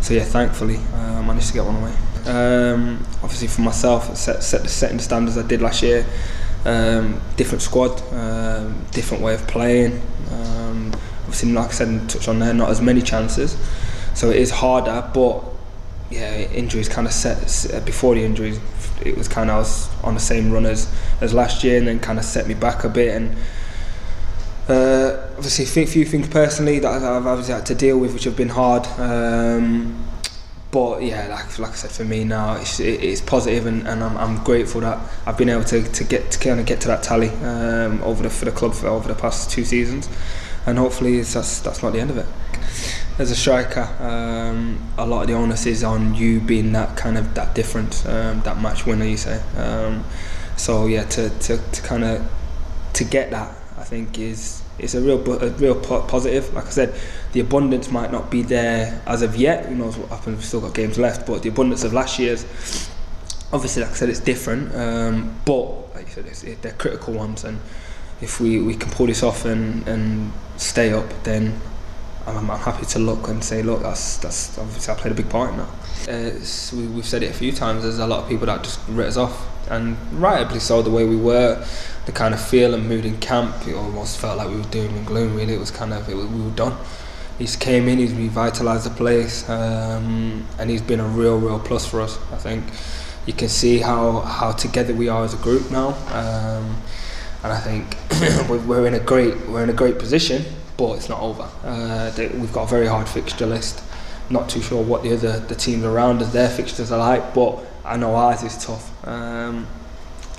so 0.00 0.14
yeah, 0.14 0.24
thankfully 0.24 0.78
uh, 0.94 1.20
I 1.20 1.22
managed 1.22 1.48
to 1.48 1.54
get 1.54 1.64
one 1.64 1.76
away. 1.76 1.94
Um, 2.24 3.04
obviously 3.22 3.48
for 3.48 3.62
myself, 3.62 4.16
set 4.16 4.42
set 4.42 4.62
the 4.62 4.68
setting 4.68 4.96
the 4.96 5.02
standards 5.02 5.38
I 5.38 5.46
did 5.46 5.62
last 5.62 5.82
year. 5.82 6.04
Um, 6.64 7.20
different 7.36 7.62
squad, 7.62 8.00
um, 8.12 8.84
different 8.92 9.22
way 9.22 9.34
of 9.34 9.46
playing. 9.48 10.00
Um, 10.30 10.92
obviously, 11.22 11.52
like 11.52 11.68
I 11.68 11.72
said, 11.72 12.08
touch 12.08 12.28
on 12.28 12.38
there, 12.38 12.54
not 12.54 12.70
as 12.70 12.80
many 12.80 13.02
chances, 13.02 13.56
so 14.14 14.30
it 14.30 14.36
is 14.36 14.50
harder. 14.50 15.08
But 15.12 15.44
yeah, 16.14 16.36
injuries 16.52 16.88
kind 16.88 17.06
of 17.06 17.12
set 17.12 17.84
before 17.84 18.14
the 18.14 18.24
injuries 18.24 18.60
it 19.04 19.16
was 19.16 19.28
kind 19.28 19.50
of 19.50 19.56
I 19.56 19.58
was 19.58 20.04
on 20.04 20.14
the 20.14 20.20
same 20.20 20.52
run 20.52 20.66
as, 20.66 20.92
as 21.20 21.34
last 21.34 21.64
year, 21.64 21.78
and 21.78 21.86
then 21.86 22.00
kind 22.00 22.18
of 22.18 22.24
set 22.24 22.46
me 22.46 22.54
back 22.54 22.84
a 22.84 22.88
bit. 22.88 23.14
And 23.14 23.36
uh, 24.68 25.28
obviously, 25.36 25.82
a 25.82 25.86
few 25.86 26.04
things 26.04 26.28
personally 26.28 26.78
that 26.78 27.02
I've 27.02 27.26
obviously 27.26 27.54
had 27.54 27.66
to 27.66 27.74
deal 27.74 27.98
with, 27.98 28.14
which 28.14 28.24
have 28.24 28.36
been 28.36 28.50
hard. 28.50 28.86
Um, 28.98 30.04
but 30.70 31.02
yeah, 31.02 31.28
like, 31.28 31.58
like 31.58 31.72
I 31.72 31.74
said, 31.74 31.90
for 31.90 32.04
me 32.04 32.24
now, 32.24 32.56
it's, 32.56 32.80
it's 32.80 33.20
positive 33.20 33.66
and, 33.66 33.86
and 33.86 34.02
I'm, 34.02 34.16
I'm 34.16 34.42
grateful 34.42 34.80
that 34.80 34.98
I've 35.26 35.36
been 35.36 35.50
able 35.50 35.64
to, 35.64 35.82
to 35.82 36.04
get 36.04 36.30
to 36.30 36.38
kind 36.38 36.60
of 36.60 36.64
get 36.64 36.80
to 36.82 36.88
that 36.88 37.02
tally 37.02 37.28
um, 37.28 38.02
over 38.02 38.22
the, 38.22 38.30
for 38.30 38.46
the 38.46 38.52
club 38.52 38.72
for 38.72 38.86
over 38.86 39.06
the 39.06 39.14
past 39.14 39.50
two 39.50 39.66
seasons, 39.66 40.08
and 40.64 40.78
hopefully 40.78 41.20
that's 41.20 41.60
that's 41.60 41.82
not 41.82 41.92
the 41.92 42.00
end 42.00 42.10
of 42.10 42.16
it 42.16 42.26
as 43.18 43.30
a 43.30 43.36
striker, 43.36 43.88
um, 44.00 44.78
a 44.98 45.06
lot 45.06 45.22
of 45.22 45.28
the 45.28 45.34
onus 45.34 45.66
is 45.66 45.84
on 45.84 46.14
you 46.14 46.40
being 46.40 46.72
that 46.72 46.96
kind 46.96 47.18
of 47.18 47.34
that 47.34 47.54
different, 47.54 48.04
um, 48.06 48.40
that 48.42 48.60
match 48.60 48.86
winner. 48.86 49.04
You 49.04 49.16
say. 49.16 49.42
Um, 49.56 50.04
so 50.56 50.86
yeah, 50.86 51.04
to, 51.04 51.30
to, 51.30 51.58
to 51.58 51.82
kind 51.82 52.04
of 52.04 52.30
to 52.94 53.04
get 53.04 53.30
that, 53.30 53.56
I 53.76 53.84
think 53.84 54.18
is 54.18 54.62
is 54.78 54.94
a 54.94 55.00
real 55.00 55.42
a 55.42 55.50
real 55.50 55.74
positive. 55.74 56.52
Like 56.54 56.66
I 56.66 56.70
said, 56.70 57.00
the 57.32 57.40
abundance 57.40 57.90
might 57.90 58.12
not 58.12 58.30
be 58.30 58.42
there 58.42 59.02
as 59.06 59.22
of 59.22 59.36
yet. 59.36 59.66
Who 59.66 59.74
knows 59.74 59.96
what 59.96 60.08
happens? 60.08 60.36
We've 60.36 60.44
still 60.44 60.60
got 60.60 60.74
games 60.74 60.98
left, 60.98 61.26
but 61.26 61.42
the 61.42 61.48
abundance 61.48 61.84
of 61.84 61.92
last 61.92 62.18
year's, 62.18 62.44
obviously, 63.52 63.82
like 63.82 63.92
I 63.92 63.94
said, 63.94 64.08
it's 64.08 64.20
different. 64.20 64.74
Um, 64.74 65.38
but 65.44 65.94
like 65.94 66.06
you 66.06 66.12
said, 66.12 66.48
it, 66.48 66.62
they're 66.62 66.72
critical 66.72 67.14
ones, 67.14 67.44
and 67.44 67.58
if 68.20 68.40
we, 68.40 68.60
we 68.62 68.76
can 68.76 68.90
pull 68.90 69.06
this 69.06 69.22
off 69.22 69.44
and, 69.44 69.86
and 69.88 70.32
stay 70.56 70.92
up, 70.92 71.06
then 71.24 71.60
I'm, 72.26 72.50
I'm, 72.50 72.58
happy 72.58 72.86
to 72.86 72.98
look 72.98 73.28
and 73.28 73.42
say, 73.42 73.62
look, 73.62 73.82
that's 73.82 74.16
that's 74.18 74.58
obviously 74.58 74.94
I 74.94 74.96
played 74.96 75.12
a 75.12 75.14
big 75.14 75.28
part 75.28 75.50
in 75.50 75.58
that. 75.58 75.68
Uh, 76.08 76.76
we, 76.76 76.96
have 76.96 77.06
said 77.06 77.22
it 77.22 77.30
a 77.30 77.34
few 77.34 77.52
times. 77.52 77.82
There's 77.82 77.98
a 77.98 78.06
lot 78.06 78.22
of 78.22 78.28
people 78.28 78.46
that 78.46 78.62
just 78.62 78.80
writ 78.88 79.08
us 79.08 79.16
off, 79.16 79.48
and 79.70 79.96
rightly 80.12 80.60
so. 80.60 80.82
The 80.82 80.90
way 80.90 81.04
we 81.04 81.16
were, 81.16 81.64
the 82.06 82.12
kind 82.12 82.34
of 82.34 82.40
feel 82.40 82.74
and 82.74 82.88
mood 82.88 83.04
in 83.04 83.18
camp, 83.18 83.66
it 83.66 83.74
almost 83.74 84.18
felt 84.18 84.38
like 84.38 84.48
we 84.48 84.56
were 84.56 84.64
doom 84.64 84.94
and 84.94 85.06
gloom. 85.06 85.36
Really, 85.36 85.54
it 85.54 85.60
was 85.60 85.70
kind 85.70 85.92
of 85.92 86.08
it, 86.08 86.16
we 86.16 86.24
were 86.24 86.50
done. 86.50 86.76
He's 87.38 87.56
came 87.56 87.88
in, 87.88 87.98
he's 87.98 88.12
revitalised 88.12 88.84
the 88.84 88.90
place, 88.90 89.48
um, 89.48 90.46
and 90.58 90.70
he's 90.70 90.82
been 90.82 91.00
a 91.00 91.06
real, 91.06 91.38
real 91.38 91.58
plus 91.58 91.86
for 91.86 92.00
us. 92.00 92.18
I 92.30 92.36
think 92.36 92.64
you 93.26 93.32
can 93.32 93.48
see 93.48 93.78
how 93.78 94.20
how 94.20 94.52
together 94.52 94.94
we 94.94 95.08
are 95.08 95.24
as 95.24 95.34
a 95.34 95.38
group 95.38 95.70
now, 95.70 95.88
um, 96.10 96.76
and 97.42 97.52
I 97.52 97.58
think 97.58 97.96
we're 98.66 98.86
in 98.86 98.94
a 98.94 99.00
great 99.00 99.48
we're 99.48 99.64
in 99.64 99.70
a 99.70 99.74
great 99.74 99.98
position 99.98 100.44
but 100.76 100.94
it's 100.94 101.08
not 101.08 101.20
over. 101.20 101.48
Uh, 101.64 102.10
they, 102.10 102.28
we've 102.28 102.52
got 102.52 102.64
a 102.64 102.66
very 102.66 102.86
hard 102.86 103.08
fixture 103.08 103.46
list. 103.46 103.82
Not 104.30 104.48
too 104.48 104.62
sure 104.62 104.82
what 104.82 105.02
the 105.02 105.12
other 105.14 105.40
the 105.40 105.54
teams 105.54 105.84
around 105.84 106.22
us 106.22 106.32
their 106.32 106.48
fixtures 106.48 106.90
are 106.90 106.98
like, 106.98 107.34
but 107.34 107.58
I 107.84 107.96
know 107.96 108.14
ours 108.14 108.42
is 108.42 108.56
tough. 108.64 109.06
Um, 109.06 109.66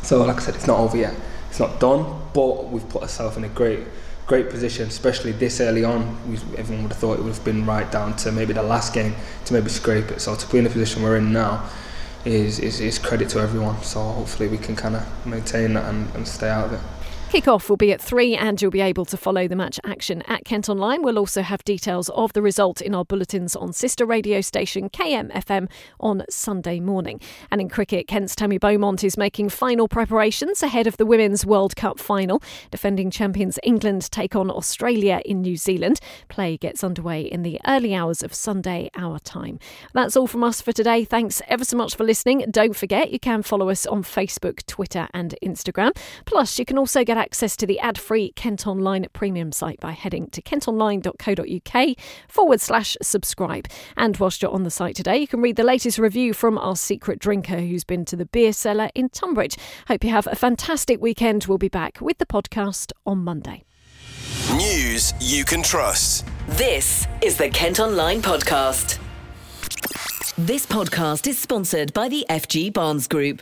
so, 0.01 0.23
like 0.23 0.37
I 0.37 0.39
said, 0.39 0.55
it's 0.55 0.67
not 0.67 0.79
over 0.79 0.97
yet. 0.97 1.13
It's 1.49 1.59
not 1.59 1.79
done, 1.79 2.21
but 2.33 2.69
we've 2.69 2.87
put 2.89 3.03
ourselves 3.03 3.37
in 3.37 3.43
a 3.43 3.49
great 3.49 3.85
great 4.25 4.49
position, 4.49 4.87
especially 4.87 5.31
this 5.33 5.59
early 5.59 5.83
on. 5.83 6.17
We, 6.29 6.37
everyone 6.57 6.83
would 6.83 6.91
have 6.93 6.99
thought 6.99 7.19
it 7.19 7.23
would 7.23 7.33
have 7.33 7.43
been 7.43 7.65
right 7.65 7.89
down 7.91 8.15
to 8.17 8.31
maybe 8.31 8.53
the 8.53 8.63
last 8.63 8.93
game 8.93 9.15
to 9.45 9.53
maybe 9.53 9.69
scrape 9.69 10.11
it. 10.11 10.21
So 10.21 10.35
to 10.35 10.51
be 10.51 10.57
in 10.59 10.63
the 10.63 10.69
position 10.69 11.03
we're 11.03 11.17
in 11.17 11.33
now 11.33 11.69
is, 12.25 12.59
is, 12.59 12.79
is 12.79 12.97
credit 12.99 13.29
to 13.29 13.39
everyone. 13.39 13.81
So 13.83 13.99
hopefully 14.01 14.47
we 14.47 14.57
can 14.57 14.75
kind 14.75 14.95
of 14.95 15.25
maintain 15.25 15.73
that 15.73 15.85
and, 15.89 16.13
and 16.15 16.27
stay 16.27 16.49
out 16.49 16.67
of 16.67 16.73
it. 16.73 16.79
Kick-off 17.33 17.67
will 17.67 17.77
be 17.77 17.91
at 17.91 17.99
3 17.99 18.35
and 18.35 18.61
you'll 18.61 18.69
be 18.69 18.79
able 18.79 19.05
to 19.05 19.17
follow 19.17 19.47
the 19.47 19.55
match 19.55 19.79
action 19.83 20.21
at 20.27 20.45
Kent 20.45 20.69
Online. 20.69 21.01
We'll 21.01 21.17
also 21.17 21.41
have 21.41 21.63
details 21.63 22.09
of 22.09 22.31
the 22.33 22.43
result 22.43 22.79
in 22.79 22.93
our 22.93 23.03
bulletins 23.03 23.55
on 23.55 23.73
sister 23.73 24.05
radio 24.05 24.39
station 24.39 24.87
KMFM 24.87 25.67
on 25.99 26.25
Sunday 26.29 26.79
morning. 26.79 27.19
And 27.49 27.59
in 27.59 27.69
cricket, 27.69 28.07
Kent's 28.07 28.35
Tammy 28.35 28.59
Beaumont 28.59 29.03
is 29.03 29.17
making 29.17 29.49
final 29.49 29.87
preparations 29.87 30.61
ahead 30.61 30.85
of 30.85 30.97
the 30.97 31.07
Women's 31.07 31.43
World 31.43 31.75
Cup 31.75 31.97
final. 31.97 32.39
Defending 32.69 33.09
champions 33.09 33.57
England 33.63 34.11
take 34.11 34.35
on 34.35 34.51
Australia 34.51 35.19
in 35.25 35.41
New 35.41 35.57
Zealand. 35.57 35.99
Play 36.29 36.55
gets 36.57 36.83
underway 36.83 37.23
in 37.23 37.41
the 37.41 37.59
early 37.65 37.95
hours 37.95 38.21
of 38.21 38.31
Sunday, 38.31 38.91
our 38.95 39.17
time. 39.17 39.57
That's 39.95 40.15
all 40.15 40.27
from 40.27 40.43
us 40.43 40.61
for 40.61 40.71
today. 40.71 41.03
Thanks 41.03 41.41
ever 41.47 41.65
so 41.65 41.77
much 41.77 41.95
for 41.95 42.03
listening. 42.03 42.45
Don't 42.51 42.75
forget, 42.75 43.09
you 43.09 43.17
can 43.17 43.41
follow 43.41 43.69
us 43.69 43.87
on 43.87 44.03
Facebook, 44.03 44.63
Twitter 44.67 45.07
and 45.15 45.33
Instagram. 45.43 45.97
Plus, 46.25 46.59
you 46.59 46.65
can 46.65 46.77
also 46.77 47.03
get 47.03 47.22
access 47.23 47.55
to 47.55 47.65
the 47.65 47.79
ad 47.79 47.97
free 47.97 48.33
Kent 48.33 48.67
Online 48.67 49.07
premium 49.13 49.53
site 49.53 49.79
by 49.79 49.93
heading 49.93 50.27
to 50.31 50.41
kentonline.co.uk 50.41 51.97
forward 52.27 52.59
slash 52.59 52.97
subscribe. 53.01 53.67
And 53.95 54.17
whilst 54.17 54.41
you're 54.41 54.51
on 54.51 54.63
the 54.63 54.69
site 54.69 54.97
today, 54.97 55.17
you 55.19 55.27
can 55.27 55.39
read 55.39 55.55
the 55.55 55.63
latest 55.63 55.97
review 55.97 56.33
from 56.33 56.57
our 56.57 56.75
secret 56.75 57.19
drinker 57.19 57.59
who's 57.59 57.85
been 57.85 58.03
to 58.05 58.17
the 58.17 58.25
beer 58.25 58.51
cellar 58.51 58.89
in 58.93 59.07
Tunbridge. 59.07 59.55
Hope 59.87 60.03
you 60.03 60.09
have 60.09 60.27
a 60.27 60.35
fantastic 60.35 61.01
weekend. 61.01 61.45
We'll 61.45 61.57
be 61.57 61.69
back 61.69 62.01
with 62.01 62.17
the 62.17 62.25
podcast 62.25 62.91
on 63.05 63.23
Monday. 63.23 63.63
News 64.51 65.13
you 65.21 65.45
can 65.45 65.63
trust. 65.63 66.27
This 66.49 67.07
is 67.21 67.37
the 67.37 67.49
Kent 67.49 67.79
Online 67.79 68.21
Podcast. 68.21 68.99
This 70.37 70.65
podcast 70.65 71.25
is 71.27 71.39
sponsored 71.39 71.93
by 71.93 72.09
the 72.09 72.25
FG 72.29 72.73
Barnes 72.73 73.07
Group, 73.07 73.41